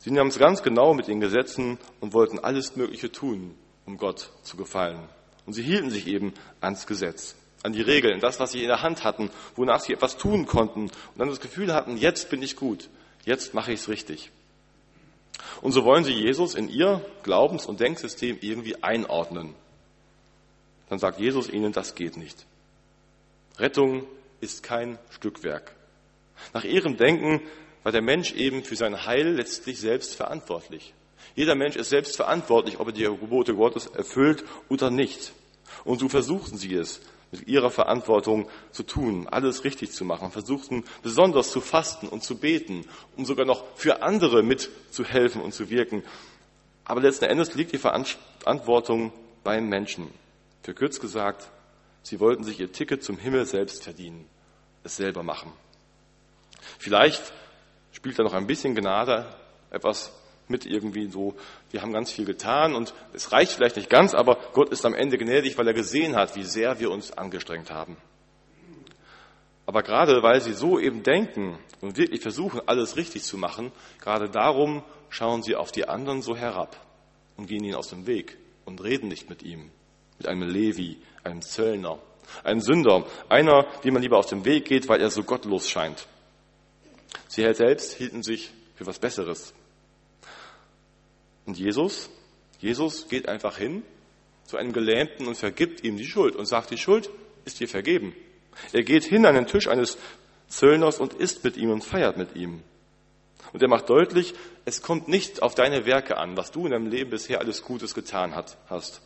Sie 0.00 0.10
nahmen 0.10 0.30
es 0.30 0.38
ganz 0.38 0.62
genau 0.62 0.94
mit 0.94 1.08
den 1.08 1.20
Gesetzen 1.20 1.78
und 2.00 2.14
wollten 2.14 2.38
alles 2.38 2.74
Mögliche 2.74 3.12
tun, 3.12 3.54
um 3.84 3.98
Gott 3.98 4.30
zu 4.42 4.56
gefallen. 4.56 4.98
Und 5.46 5.52
sie 5.52 5.62
hielten 5.62 5.90
sich 5.90 6.06
eben 6.06 6.32
ans 6.60 6.86
Gesetz, 6.86 7.36
an 7.62 7.74
die 7.74 7.82
Regeln, 7.82 8.20
das, 8.20 8.40
was 8.40 8.52
sie 8.52 8.62
in 8.62 8.68
der 8.68 8.82
Hand 8.82 9.04
hatten, 9.04 9.30
wonach 9.56 9.80
sie 9.80 9.92
etwas 9.92 10.16
tun 10.16 10.46
konnten 10.46 10.84
und 10.84 11.18
dann 11.18 11.28
das 11.28 11.40
Gefühl 11.40 11.74
hatten, 11.74 11.98
jetzt 11.98 12.30
bin 12.30 12.42
ich 12.42 12.56
gut, 12.56 12.88
jetzt 13.26 13.52
mache 13.52 13.72
ich 13.72 13.80
es 13.80 13.88
richtig. 13.88 14.30
Und 15.60 15.72
so 15.72 15.84
wollen 15.84 16.04
sie 16.04 16.12
Jesus 16.12 16.54
in 16.54 16.68
ihr 16.68 17.04
Glaubens- 17.22 17.66
und 17.66 17.80
Denksystem 17.80 18.38
irgendwie 18.40 18.82
einordnen. 18.82 19.54
Dann 20.88 20.98
sagt 20.98 21.20
Jesus 21.20 21.50
ihnen, 21.50 21.72
das 21.72 21.94
geht 21.94 22.16
nicht. 22.16 22.46
Rettung 23.58 24.04
ist 24.40 24.62
kein 24.62 24.98
Stückwerk. 25.10 25.72
Nach 26.54 26.64
ihrem 26.64 26.96
Denken 26.96 27.42
war 27.82 27.92
der 27.92 28.02
Mensch 28.02 28.32
eben 28.32 28.62
für 28.62 28.76
sein 28.76 29.06
Heil 29.06 29.28
letztlich 29.28 29.78
selbst 29.80 30.14
verantwortlich. 30.14 30.92
Jeder 31.34 31.54
Mensch 31.54 31.76
ist 31.76 31.90
selbst 31.90 32.16
verantwortlich, 32.16 32.80
ob 32.80 32.88
er 32.88 32.92
die 32.92 33.04
Gebote 33.04 33.54
Gottes 33.54 33.86
erfüllt 33.86 34.44
oder 34.68 34.90
nicht. 34.90 35.32
Und 35.84 36.00
so 36.00 36.08
versuchten 36.08 36.58
sie 36.58 36.74
es, 36.74 37.00
mit 37.32 37.46
ihrer 37.46 37.70
Verantwortung 37.70 38.48
zu 38.72 38.82
tun, 38.82 39.28
alles 39.30 39.64
richtig 39.64 39.92
zu 39.92 40.04
machen, 40.04 40.32
versuchten 40.32 40.84
besonders 41.02 41.50
zu 41.50 41.60
fasten 41.60 42.08
und 42.08 42.24
zu 42.24 42.36
beten, 42.36 42.84
um 43.16 43.24
sogar 43.24 43.46
noch 43.46 43.64
für 43.76 44.02
andere 44.02 44.42
mitzuhelfen 44.42 45.40
und 45.40 45.54
zu 45.54 45.70
wirken. 45.70 46.02
Aber 46.84 47.00
letzten 47.00 47.26
Endes 47.26 47.54
liegt 47.54 47.72
die 47.72 47.78
Verantwortung 47.78 49.12
beim 49.44 49.68
Menschen. 49.68 50.08
Für 50.62 50.74
kurz 50.74 50.98
gesagt, 50.98 51.48
sie 52.02 52.18
wollten 52.18 52.42
sich 52.42 52.58
ihr 52.58 52.72
Ticket 52.72 53.04
zum 53.04 53.16
Himmel 53.16 53.46
selbst 53.46 53.84
verdienen, 53.84 54.26
es 54.82 54.96
selber 54.96 55.22
machen. 55.22 55.52
Vielleicht 56.78 57.32
spielt 58.00 58.18
da 58.18 58.22
noch 58.22 58.32
ein 58.32 58.46
bisschen 58.46 58.74
Gnade 58.74 59.26
etwas 59.70 60.10
mit 60.48 60.64
irgendwie 60.64 61.10
so, 61.10 61.34
wir 61.70 61.82
haben 61.82 61.92
ganz 61.92 62.10
viel 62.10 62.24
getan 62.24 62.74
und 62.74 62.94
es 63.12 63.30
reicht 63.30 63.52
vielleicht 63.52 63.76
nicht 63.76 63.90
ganz, 63.90 64.14
aber 64.14 64.38
Gott 64.54 64.70
ist 64.70 64.86
am 64.86 64.94
Ende 64.94 65.18
gnädig, 65.18 65.58
weil 65.58 65.68
er 65.68 65.74
gesehen 65.74 66.16
hat, 66.16 66.34
wie 66.34 66.42
sehr 66.42 66.80
wir 66.80 66.90
uns 66.90 67.12
angestrengt 67.12 67.70
haben. 67.70 67.98
Aber 69.66 69.82
gerade 69.82 70.22
weil 70.22 70.40
sie 70.40 70.54
so 70.54 70.78
eben 70.78 71.02
denken 71.02 71.58
und 71.82 71.98
wirklich 71.98 72.22
versuchen, 72.22 72.62
alles 72.66 72.96
richtig 72.96 73.22
zu 73.22 73.36
machen, 73.36 73.70
gerade 74.00 74.30
darum 74.30 74.82
schauen 75.10 75.42
sie 75.42 75.54
auf 75.54 75.70
die 75.70 75.86
anderen 75.86 76.22
so 76.22 76.34
herab 76.34 76.76
und 77.36 77.48
gehen 77.48 77.62
ihnen 77.62 77.74
aus 77.74 77.90
dem 77.90 78.06
Weg 78.06 78.38
und 78.64 78.82
reden 78.82 79.08
nicht 79.08 79.28
mit 79.28 79.42
ihm, 79.42 79.70
mit 80.16 80.26
einem 80.26 80.48
Levi, 80.48 80.96
einem 81.22 81.42
Zöllner, 81.42 81.98
einem 82.44 82.60
Sünder, 82.60 83.04
einer, 83.28 83.66
dem 83.84 83.92
man 83.92 84.02
lieber 84.02 84.16
aus 84.16 84.28
dem 84.28 84.46
Weg 84.46 84.64
geht, 84.64 84.88
weil 84.88 85.02
er 85.02 85.10
so 85.10 85.22
gottlos 85.22 85.68
scheint. 85.68 86.06
Sie 87.28 87.42
selbst 87.54 87.94
hielten 87.94 88.22
sich 88.22 88.50
für 88.74 88.86
was 88.86 88.98
Besseres. 88.98 89.54
Und 91.46 91.58
Jesus, 91.58 92.10
Jesus 92.58 93.08
geht 93.08 93.28
einfach 93.28 93.56
hin 93.56 93.82
zu 94.44 94.56
einem 94.56 94.72
Gelähmten 94.72 95.26
und 95.26 95.36
vergibt 95.36 95.84
ihm 95.84 95.96
die 95.96 96.06
Schuld 96.06 96.36
und 96.36 96.46
sagt, 96.46 96.70
die 96.70 96.78
Schuld 96.78 97.10
ist 97.44 97.60
dir 97.60 97.68
vergeben. 97.68 98.14
Er 98.72 98.82
geht 98.82 99.04
hin 99.04 99.26
an 99.26 99.34
den 99.34 99.46
Tisch 99.46 99.68
eines 99.68 99.96
Zöllners 100.48 100.98
und 100.98 101.14
isst 101.14 101.44
mit 101.44 101.56
ihm 101.56 101.70
und 101.70 101.84
feiert 101.84 102.16
mit 102.16 102.34
ihm. 102.34 102.62
Und 103.52 103.62
er 103.62 103.68
macht 103.68 103.88
deutlich, 103.88 104.34
es 104.64 104.82
kommt 104.82 105.08
nicht 105.08 105.42
auf 105.42 105.54
deine 105.54 105.86
Werke 105.86 106.16
an, 106.18 106.36
was 106.36 106.50
du 106.50 106.66
in 106.66 106.72
deinem 106.72 106.86
Leben 106.86 107.10
bisher 107.10 107.40
alles 107.40 107.62
Gutes 107.62 107.94
getan 107.94 108.34
hast. 108.34 109.02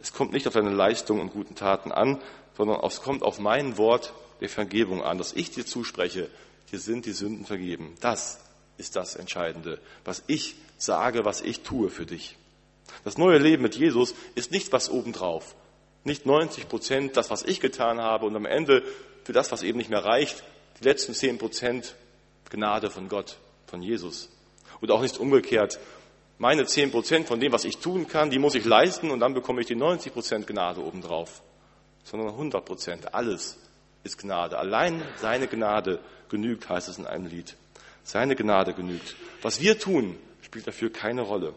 Es 0.00 0.12
kommt 0.12 0.32
nicht 0.32 0.46
auf 0.46 0.54
deine 0.54 0.70
Leistung 0.70 1.20
und 1.20 1.32
guten 1.32 1.54
Taten 1.54 1.92
an, 1.92 2.20
sondern 2.56 2.80
es 2.84 3.00
kommt 3.00 3.22
auf 3.22 3.38
mein 3.38 3.78
Wort 3.78 4.12
der 4.40 4.48
Vergebung 4.48 5.02
an, 5.02 5.18
dass 5.18 5.32
ich 5.32 5.50
dir 5.50 5.64
zuspreche, 5.64 6.28
dir 6.72 6.78
sind 6.78 7.06
die 7.06 7.12
Sünden 7.12 7.46
vergeben. 7.46 7.94
Das 8.00 8.40
ist 8.76 8.96
das 8.96 9.16
Entscheidende, 9.16 9.78
was 10.04 10.22
ich 10.26 10.56
sage, 10.78 11.24
was 11.24 11.40
ich 11.40 11.60
tue 11.60 11.90
für 11.90 12.06
dich. 12.06 12.36
Das 13.04 13.18
neue 13.18 13.38
Leben 13.38 13.62
mit 13.62 13.76
Jesus 13.76 14.14
ist 14.34 14.50
nicht 14.50 14.72
was 14.72 14.90
obendrauf. 14.90 15.54
Nicht 16.04 16.26
90 16.26 16.68
Prozent 16.68 17.16
das, 17.16 17.30
was 17.30 17.42
ich 17.42 17.60
getan 17.60 18.00
habe 18.00 18.26
und 18.26 18.36
am 18.36 18.44
Ende 18.44 18.82
für 19.24 19.32
das, 19.32 19.52
was 19.52 19.62
eben 19.62 19.78
nicht 19.78 19.90
mehr 19.90 20.04
reicht, 20.04 20.44
die 20.80 20.84
letzten 20.84 21.14
10 21.14 21.38
Prozent 21.38 21.94
Gnade 22.50 22.90
von 22.90 23.08
Gott, 23.08 23.38
von 23.66 23.82
Jesus. 23.82 24.28
Und 24.80 24.90
auch 24.90 25.00
nicht 25.00 25.18
umgekehrt. 25.18 25.78
Meine 26.38 26.66
10 26.66 26.90
Prozent 26.90 27.26
von 27.26 27.40
dem, 27.40 27.52
was 27.52 27.64
ich 27.64 27.78
tun 27.78 28.06
kann, 28.06 28.28
die 28.28 28.38
muss 28.38 28.54
ich 28.54 28.64
leisten 28.64 29.10
und 29.10 29.20
dann 29.20 29.34
bekomme 29.34 29.60
ich 29.60 29.66
die 29.66 29.76
90 29.76 30.12
Prozent 30.12 30.46
Gnade 30.46 30.84
obendrauf. 30.84 31.42
Sondern 32.02 32.28
100 32.28 32.64
Prozent. 32.64 33.14
Alles 33.14 33.58
ist 34.02 34.18
Gnade. 34.18 34.58
Allein 34.58 35.02
seine 35.20 35.48
Gnade 35.48 36.00
genügt, 36.34 36.68
heißt 36.68 36.88
es 36.88 36.98
in 36.98 37.06
einem 37.06 37.26
Lied. 37.26 37.54
Seine 38.02 38.34
Gnade 38.34 38.74
genügt. 38.74 39.14
Was 39.40 39.60
wir 39.60 39.78
tun, 39.78 40.18
spielt 40.42 40.66
dafür 40.66 40.92
keine 40.92 41.22
Rolle. 41.22 41.54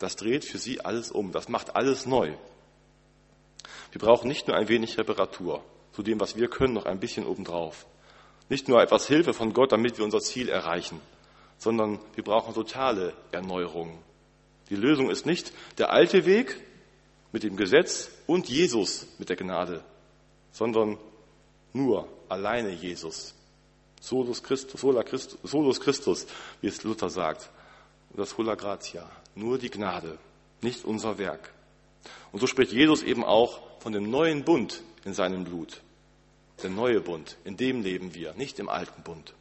Das 0.00 0.16
dreht 0.16 0.44
für 0.44 0.58
sie 0.58 0.80
alles 0.84 1.12
um. 1.12 1.30
Das 1.30 1.48
macht 1.48 1.76
alles 1.76 2.04
neu. 2.04 2.32
Wir 3.92 4.00
brauchen 4.00 4.26
nicht 4.26 4.48
nur 4.48 4.56
ein 4.56 4.68
wenig 4.68 4.98
Reparatur, 4.98 5.64
zu 5.92 6.02
dem, 6.02 6.18
was 6.18 6.34
wir 6.34 6.48
können, 6.48 6.74
noch 6.74 6.86
ein 6.86 6.98
bisschen 6.98 7.24
obendrauf. 7.24 7.86
Nicht 8.48 8.66
nur 8.66 8.82
etwas 8.82 9.06
Hilfe 9.06 9.34
von 9.34 9.52
Gott, 9.52 9.70
damit 9.70 9.98
wir 9.98 10.04
unser 10.04 10.20
Ziel 10.20 10.48
erreichen, 10.48 11.00
sondern 11.58 12.00
wir 12.16 12.24
brauchen 12.24 12.54
totale 12.54 13.14
Erneuerung. 13.30 13.98
Die 14.68 14.76
Lösung 14.76 15.10
ist 15.10 15.26
nicht 15.26 15.52
der 15.78 15.92
alte 15.92 16.26
Weg 16.26 16.56
mit 17.30 17.44
dem 17.44 17.56
Gesetz 17.56 18.10
und 18.26 18.48
Jesus 18.48 19.06
mit 19.18 19.28
der 19.28 19.36
Gnade, 19.36 19.84
sondern 20.50 20.98
nur 21.72 22.08
alleine 22.28 22.70
Jesus. 22.70 23.34
Solus 24.02 24.42
Christus, 24.42 24.80
sola 24.80 25.04
Christus, 25.04 25.38
solus 25.44 25.80
Christus, 25.80 26.26
wie 26.60 26.66
es 26.66 26.82
Luther 26.82 27.08
sagt. 27.08 27.48
Und 28.10 28.18
das 28.18 28.30
Sola 28.30 28.56
Gratia. 28.56 29.08
Nur 29.36 29.58
die 29.58 29.70
Gnade, 29.70 30.18
nicht 30.60 30.84
unser 30.84 31.18
Werk. 31.18 31.52
Und 32.32 32.40
so 32.40 32.48
spricht 32.48 32.72
Jesus 32.72 33.04
eben 33.04 33.22
auch 33.24 33.60
von 33.78 33.92
dem 33.92 34.10
neuen 34.10 34.42
Bund 34.42 34.82
in 35.04 35.14
seinem 35.14 35.44
Blut. 35.44 35.80
Der 36.64 36.70
neue 36.70 37.00
Bund, 37.00 37.36
in 37.44 37.56
dem 37.56 37.82
leben 37.82 38.12
wir, 38.12 38.34
nicht 38.34 38.58
im 38.58 38.68
alten 38.68 39.02
Bund. 39.04 39.34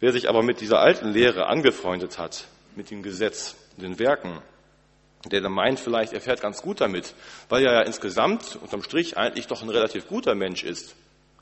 Wer 0.00 0.12
sich 0.12 0.26
aber 0.30 0.42
mit 0.42 0.62
dieser 0.62 0.80
alten 0.80 1.08
Lehre 1.08 1.46
angefreundet 1.46 2.18
hat, 2.18 2.48
mit 2.74 2.90
dem 2.90 3.02
Gesetz, 3.02 3.54
den 3.76 3.98
Werken, 3.98 4.40
der 5.26 5.42
dann 5.42 5.52
meint 5.52 5.78
vielleicht, 5.78 6.14
er 6.14 6.22
fährt 6.22 6.40
ganz 6.40 6.62
gut 6.62 6.80
damit, 6.80 7.14
weil 7.50 7.66
er 7.66 7.74
ja 7.74 7.82
insgesamt 7.82 8.56
unterm 8.56 8.82
Strich 8.82 9.18
eigentlich 9.18 9.46
doch 9.46 9.60
ein 9.60 9.68
relativ 9.68 10.08
guter 10.08 10.34
Mensch 10.34 10.64
ist. 10.64 10.96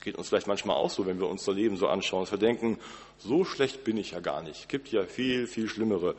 Geht 0.07 0.15
uns 0.15 0.29
vielleicht 0.29 0.47
manchmal 0.47 0.77
auch 0.77 0.89
so, 0.89 1.05
wenn 1.05 1.19
wir 1.19 1.27
unser 1.27 1.51
Leben 1.51 1.75
so 1.75 1.89
anschauen, 1.89 2.21
dass 2.21 2.31
wir 2.31 2.37
denken, 2.37 2.79
so 3.17 3.43
schlecht 3.43 3.83
bin 3.83 3.97
ich 3.97 4.11
ja 4.11 4.21
gar 4.21 4.41
nicht. 4.41 4.61
Es 4.61 4.67
gibt 4.69 4.89
ja 4.89 5.03
viel, 5.03 5.47
viel 5.47 5.67
Schlimmere. 5.67 6.15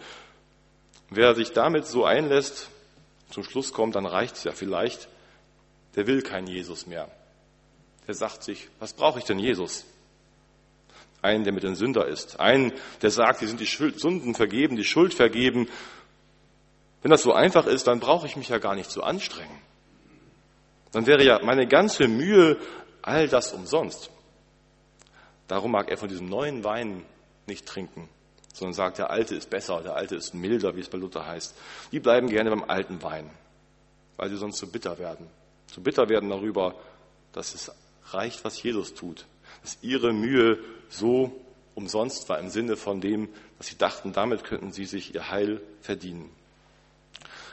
Wer 1.09 1.35
sich 1.35 1.53
damit 1.53 1.87
so 1.87 2.05
einlässt, 2.05 2.68
zum 3.31 3.44
Schluss 3.44 3.72
kommt, 3.72 3.94
dann 3.94 4.05
reicht 4.05 4.37
es 4.37 4.44
ja 4.44 4.53
vielleicht, 4.53 5.09
der 5.96 6.07
will 6.07 6.20
keinen 6.20 6.48
Jesus 6.48 6.87
mehr. 6.87 7.09
Der 8.07 8.12
sagt 8.12 8.42
sich, 8.42 8.68
was 8.79 8.92
brauche 8.92 9.20
ich 9.20 9.24
denn 9.24 9.38
Jesus? 9.38 9.87
Einen, 11.22 11.44
der 11.44 11.55
mit 11.55 11.62
den 11.62 11.74
Sünder 11.74 12.07
ist. 12.07 12.38
Einen, 12.38 12.74
der 13.01 13.11
sagt, 13.11 13.40
die 13.40 13.46
sind 13.46 13.59
die 13.59 13.64
Sünden 13.64 14.35
vergeben, 14.35 14.77
die 14.77 14.85
Schuld 14.85 15.14
vergeben 15.14 15.66
wenn 17.01 17.11
das 17.11 17.22
so 17.22 17.33
einfach 17.33 17.66
ist, 17.66 17.87
dann 17.87 18.01
brauche 18.01 18.27
ich 18.27 18.37
mich 18.37 18.48
ja 18.48 18.59
gar 18.59 18.74
nicht 18.74 18.90
zu 18.90 19.03
anstrengen. 19.03 19.57
Dann 20.92 21.07
wäre 21.07 21.24
ja 21.24 21.40
meine 21.42 21.66
ganze 21.66 22.09
Mühe 22.09 22.57
all 23.09 23.27
das 23.27 23.55
umsonst. 23.55 24.11
Darum 25.47 25.73
mag 25.73 25.90
er 25.90 25.97
von 25.97 26.11
diesem 26.11 26.29
neuen 26.29 26.62
Wein 26.62 27.05
nicht 27.47 27.64
trinken, 27.64 28.07
sondern 28.53 28.75
sagt, 28.75 28.99
der 28.99 29.11
Alte 29.11 29.35
ist 29.35 29.49
besser, 29.49 29.81
der 29.81 29.97
Alte 29.97 30.14
ist 30.14 30.35
milder, 30.35 30.77
wie 30.77 30.81
es 30.81 30.90
bei 30.90 30.99
Luther 30.99 31.27
heißt. 31.27 31.55
Die 31.90 32.01
bleiben 32.01 32.29
gerne 32.29 32.51
beim 32.51 32.64
alten 32.64 33.03
Wein, 33.03 33.31
weil 34.18 34.29
sie 34.29 34.37
sonst 34.37 34.59
zu 34.59 34.71
bitter 34.71 34.99
werden. 34.99 35.27
Zu 35.68 35.83
bitter 35.83 36.11
werden 36.11 36.29
darüber, 36.29 36.75
dass 37.33 37.55
es 37.55 37.73
reicht, 38.11 38.44
was 38.44 38.62
Jesus 38.62 38.92
tut, 38.92 39.25
dass 39.62 39.79
ihre 39.81 40.12
Mühe 40.12 40.59
so 40.90 41.33
umsonst 41.75 42.29
war 42.29 42.38
im 42.38 42.51
Sinne 42.51 42.77
von 42.77 43.01
dem, 43.01 43.31
dass 43.57 43.68
sie 43.68 43.79
dachten, 43.79 44.12
damit 44.12 44.44
könnten 44.44 44.73
sie 44.73 44.85
sich 44.85 45.14
ihr 45.14 45.31
Heil 45.31 45.62
verdienen. 45.81 46.31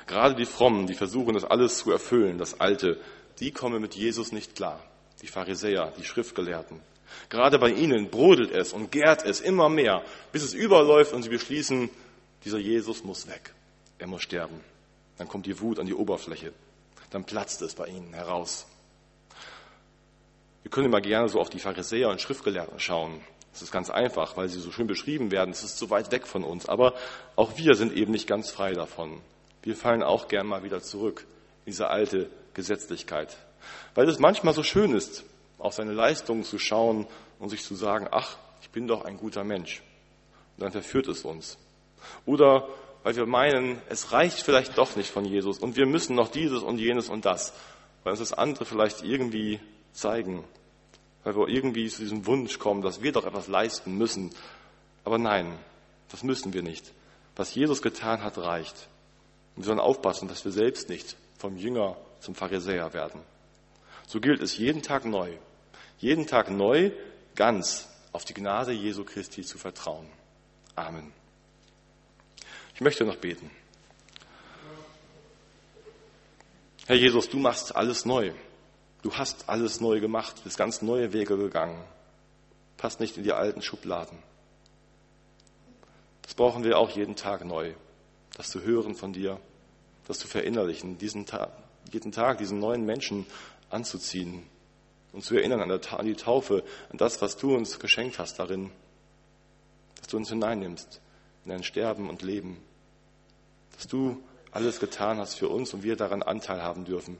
Gerade 0.06 0.36
die 0.36 0.46
Frommen, 0.46 0.86
die 0.86 0.96
versuchen, 0.96 1.34
das 1.34 1.46
alles 1.46 1.78
zu 1.78 1.92
erfüllen, 1.92 2.38
das 2.38 2.60
Alte, 2.60 3.00
die 3.40 3.52
kommen 3.52 3.82
mit 3.82 3.96
Jesus 3.96 4.34
nicht 4.34 4.56
klar. 4.56 4.84
Die 5.26 5.32
Pharisäer, 5.32 5.92
die 5.98 6.04
Schriftgelehrten. 6.04 6.80
Gerade 7.30 7.58
bei 7.58 7.72
ihnen 7.72 8.12
brodelt 8.12 8.52
es 8.52 8.74
und 8.74 8.92
gärt 8.92 9.26
es 9.26 9.42
immer 9.42 9.70
mehr, 9.70 10.04
bis 10.32 10.44
es 10.44 10.54
überläuft 10.54 11.14
und 11.14 11.24
sie 11.24 11.30
beschließen, 11.30 11.90
dieser 12.44 12.60
Jesus 12.60 13.04
muss 13.04 13.28
weg. 13.28 13.56
Er 13.98 14.06
muss 14.06 14.22
sterben. 14.22 14.60
Dann 15.18 15.28
kommt 15.28 15.48
die 15.48 15.60
Wut 15.60 15.80
an 15.80 15.88
die 15.88 15.96
Oberfläche. 15.96 16.54
Dann 17.10 17.24
platzt 17.24 17.64
es 17.64 17.74
bei 17.74 17.88
ihnen 17.88 18.14
heraus. 18.14 18.68
Wir 20.62 20.70
können 20.70 20.86
immer 20.86 21.02
gerne 21.02 21.28
so 21.28 21.42
auf 21.42 21.50
die 21.50 21.58
Pharisäer 21.58 22.10
und 22.10 22.22
Schriftgelehrten 22.22 22.80
schauen. 22.80 23.20
Das 23.52 23.64
ist 23.64 23.72
ganz 23.72 23.90
einfach, 23.90 24.38
weil 24.38 24.48
sie 24.48 24.60
so 24.60 24.72
schön 24.72 24.86
beschrieben 24.86 25.32
werden. 25.32 25.50
Es 25.50 25.64
ist 25.64 25.80
so 25.80 25.90
weit 25.90 26.12
weg 26.12 26.28
von 26.28 26.44
uns. 26.44 26.70
Aber 26.70 26.94
auch 27.36 27.58
wir 27.58 27.74
sind 27.74 27.94
eben 27.94 28.12
nicht 28.12 28.28
ganz 28.28 28.52
frei 28.52 28.74
davon. 28.74 29.22
Wir 29.64 29.76
fallen 29.76 30.04
auch 30.04 30.28
gern 30.28 30.46
mal 30.46 30.62
wieder 30.62 30.84
zurück 30.84 31.26
in 31.66 31.72
diese 31.72 31.88
alte 31.88 32.30
Gesetzlichkeit. 32.54 33.36
Weil 33.94 34.10
es 34.10 34.20
manchmal 34.20 34.54
so 34.54 34.64
schön 34.64 34.94
ist, 34.94 35.24
auf 35.58 35.74
seine 35.74 35.94
Leistungen 35.94 36.44
zu 36.44 36.60
schauen 36.60 37.08
und 37.40 37.50
sich 37.50 37.64
zu 37.64 37.76
sagen, 37.76 38.08
ach, 38.12 38.38
ich 38.62 38.70
bin 38.70 38.88
doch 38.88 39.06
ein 39.06 39.18
guter 39.18 39.44
Mensch. 39.44 39.82
Und 40.58 40.64
dann 40.64 40.72
verführt 40.72 41.08
es 41.08 41.24
uns. 41.24 41.58
Oder 42.26 42.68
weil 43.04 43.16
wir 43.16 43.26
meinen, 43.26 43.82
es 43.90 44.12
reicht 44.12 44.42
vielleicht 44.42 44.78
doch 44.78 44.96
nicht 44.96 45.12
von 45.12 45.26
Jesus 45.26 45.60
und 45.60 45.76
wir 45.76 45.86
müssen 45.86 46.16
noch 46.16 46.30
dieses 46.30 46.64
und 46.64 46.80
jenes 46.80 47.10
und 47.10 47.26
das, 47.26 47.54
weil 48.04 48.12
uns 48.12 48.20
das 48.20 48.34
andere 48.34 48.66
vielleicht 48.66 49.04
irgendwie 49.04 49.60
zeigen 49.94 50.44
weil 51.26 51.36
wir 51.36 51.48
irgendwie 51.50 51.90
zu 51.90 52.04
diesem 52.04 52.26
Wunsch 52.28 52.60
kommen, 52.60 52.84
dass 52.84 53.02
wir 53.02 53.12
doch 53.12 53.26
etwas 53.26 53.48
leisten 53.48 53.98
müssen. 53.98 54.30
Aber 55.04 55.18
nein, 55.18 55.58
das 56.10 56.24
müssen 56.24 56.54
wir 56.54 56.62
nicht. 56.62 56.94
Was 57.36 57.54
Jesus 57.54 57.82
getan 57.82 58.24
hat, 58.24 58.38
reicht. 58.38 58.88
Und 59.56 59.64
wir 59.64 59.66
sollen 59.66 59.80
aufpassen, 59.80 60.28
dass 60.28 60.46
wir 60.46 60.52
selbst 60.52 60.88
nicht 60.88 61.18
vom 61.38 61.58
Jünger 61.58 61.98
zum 62.20 62.36
Pharisäer 62.36 62.94
werden. 62.94 63.22
So 64.08 64.20
gilt 64.20 64.42
es 64.42 64.58
jeden 64.58 64.82
Tag 64.82 65.06
neu, 65.06 65.32
jeden 65.98 66.28
Tag 66.28 66.50
neu 66.50 66.92
ganz 67.36 67.90
auf 68.12 68.26
die 68.26 68.34
Gnade 68.34 68.72
Jesu 68.72 69.04
Christi 69.04 69.44
zu 69.44 69.58
vertrauen. 69.58 70.08
Amen. 70.76 71.12
Ich 72.74 72.82
möchte 72.82 73.06
noch 73.06 73.18
beten. 73.18 73.50
Herr 76.88 76.96
Jesus, 76.96 77.30
du 77.30 77.40
machst 77.40 77.76
alles 77.76 78.06
neu. 78.06 78.34
Du 79.02 79.14
hast 79.14 79.50
alles 79.50 79.82
neu 79.82 80.00
gemacht, 80.00 80.44
bist 80.44 80.58
ganz 80.58 80.82
neue 80.82 81.14
Wege 81.14 81.38
gegangen. 81.38 81.84
Passt 82.78 83.00
nicht 83.00 83.18
in 83.18 83.24
die 83.24 83.34
alten 83.34 83.62
Schubladen. 83.62 84.18
Das 86.22 86.34
brauchen 86.34 86.64
wir 86.64 86.78
auch 86.78 86.90
jeden 86.90 87.16
Tag 87.16 87.46
neu. 87.46 87.74
Das 88.36 88.50
zu 88.50 88.62
hören 88.62 88.96
von 88.96 89.14
dir, 89.14 89.40
das 90.08 90.20
zu 90.20 90.28
verinnerlichen, 90.28 90.98
diesen 90.98 91.26
Tag, 91.26 91.52
jeden 91.92 92.12
Tag 92.12 92.40
diesen 92.40 92.60
neuen 92.60 92.86
Menschen 92.86 93.26
anzuziehen 93.70 94.44
und 95.12 95.24
zu 95.24 95.36
erinnern 95.36 95.72
an, 95.72 96.06
die 96.06 96.16
Taufe, 96.16 96.64
an 96.90 96.98
das, 96.98 97.22
was 97.22 97.38
du 97.38 97.56
uns 97.56 97.80
geschenkt 97.80 98.20
hast 98.20 98.40
darin, 98.40 98.72
dass 99.98 100.08
du 100.08 100.18
uns 100.18 100.30
hineinnimmst 100.30 101.02
in 101.46 101.52
dein 101.52 101.64
Sterben 101.64 102.10
und 102.10 102.22
Leben, 102.22 102.58
dass 103.76 103.88
du 103.88 104.22
alles 104.52 104.80
getan 104.80 105.18
hast 105.18 105.36
für 105.36 105.50
uns 105.50 105.74
und 105.74 105.84
wir 105.84 105.96
daran 105.96 106.24
Anteil 106.24 106.62
haben 106.62 106.86
dürfen 106.86 107.18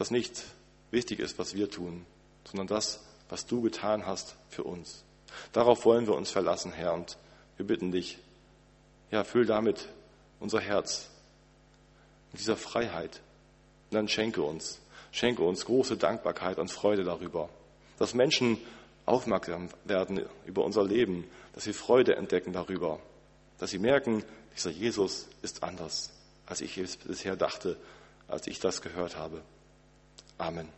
dass 0.00 0.10
nicht 0.10 0.44
wichtig 0.90 1.20
ist, 1.20 1.38
was 1.38 1.52
wir 1.54 1.70
tun, 1.70 2.06
sondern 2.44 2.66
das, 2.66 3.04
was 3.28 3.44
du 3.44 3.60
getan 3.60 4.06
hast 4.06 4.34
für 4.48 4.64
uns. 4.64 5.04
Darauf 5.52 5.84
wollen 5.84 6.06
wir 6.06 6.14
uns 6.14 6.30
verlassen, 6.30 6.72
Herr, 6.72 6.94
und 6.94 7.18
wir 7.58 7.66
bitten 7.66 7.92
dich, 7.92 8.18
ja, 9.10 9.22
füll 9.22 9.44
damit 9.44 9.90
unser 10.40 10.58
Herz 10.58 11.10
mit 12.32 12.40
dieser 12.40 12.56
Freiheit. 12.56 13.20
Und 13.90 13.96
dann 13.96 14.08
schenke 14.08 14.42
uns, 14.42 14.80
schenke 15.10 15.42
uns 15.42 15.64
große 15.64 15.96
Dankbarkeit 15.96 16.58
und 16.58 16.70
Freude 16.70 17.02
darüber, 17.04 17.48
dass 17.98 18.14
Menschen 18.14 18.58
aufmerksam 19.04 19.68
werden 19.84 20.24
über 20.46 20.64
unser 20.64 20.84
Leben, 20.84 21.24
dass 21.54 21.64
sie 21.64 21.72
Freude 21.72 22.16
entdecken 22.16 22.52
darüber, 22.52 23.00
dass 23.58 23.70
sie 23.70 23.78
merken, 23.78 24.24
dieser 24.56 24.70
Jesus 24.70 25.28
ist 25.42 25.62
anders, 25.62 26.10
als 26.46 26.60
ich 26.60 26.78
es 26.78 26.96
bisher 26.96 27.36
dachte, 27.36 27.76
als 28.28 28.46
ich 28.46 28.60
das 28.60 28.82
gehört 28.82 29.16
habe. 29.16 29.42
Amen. 30.38 30.68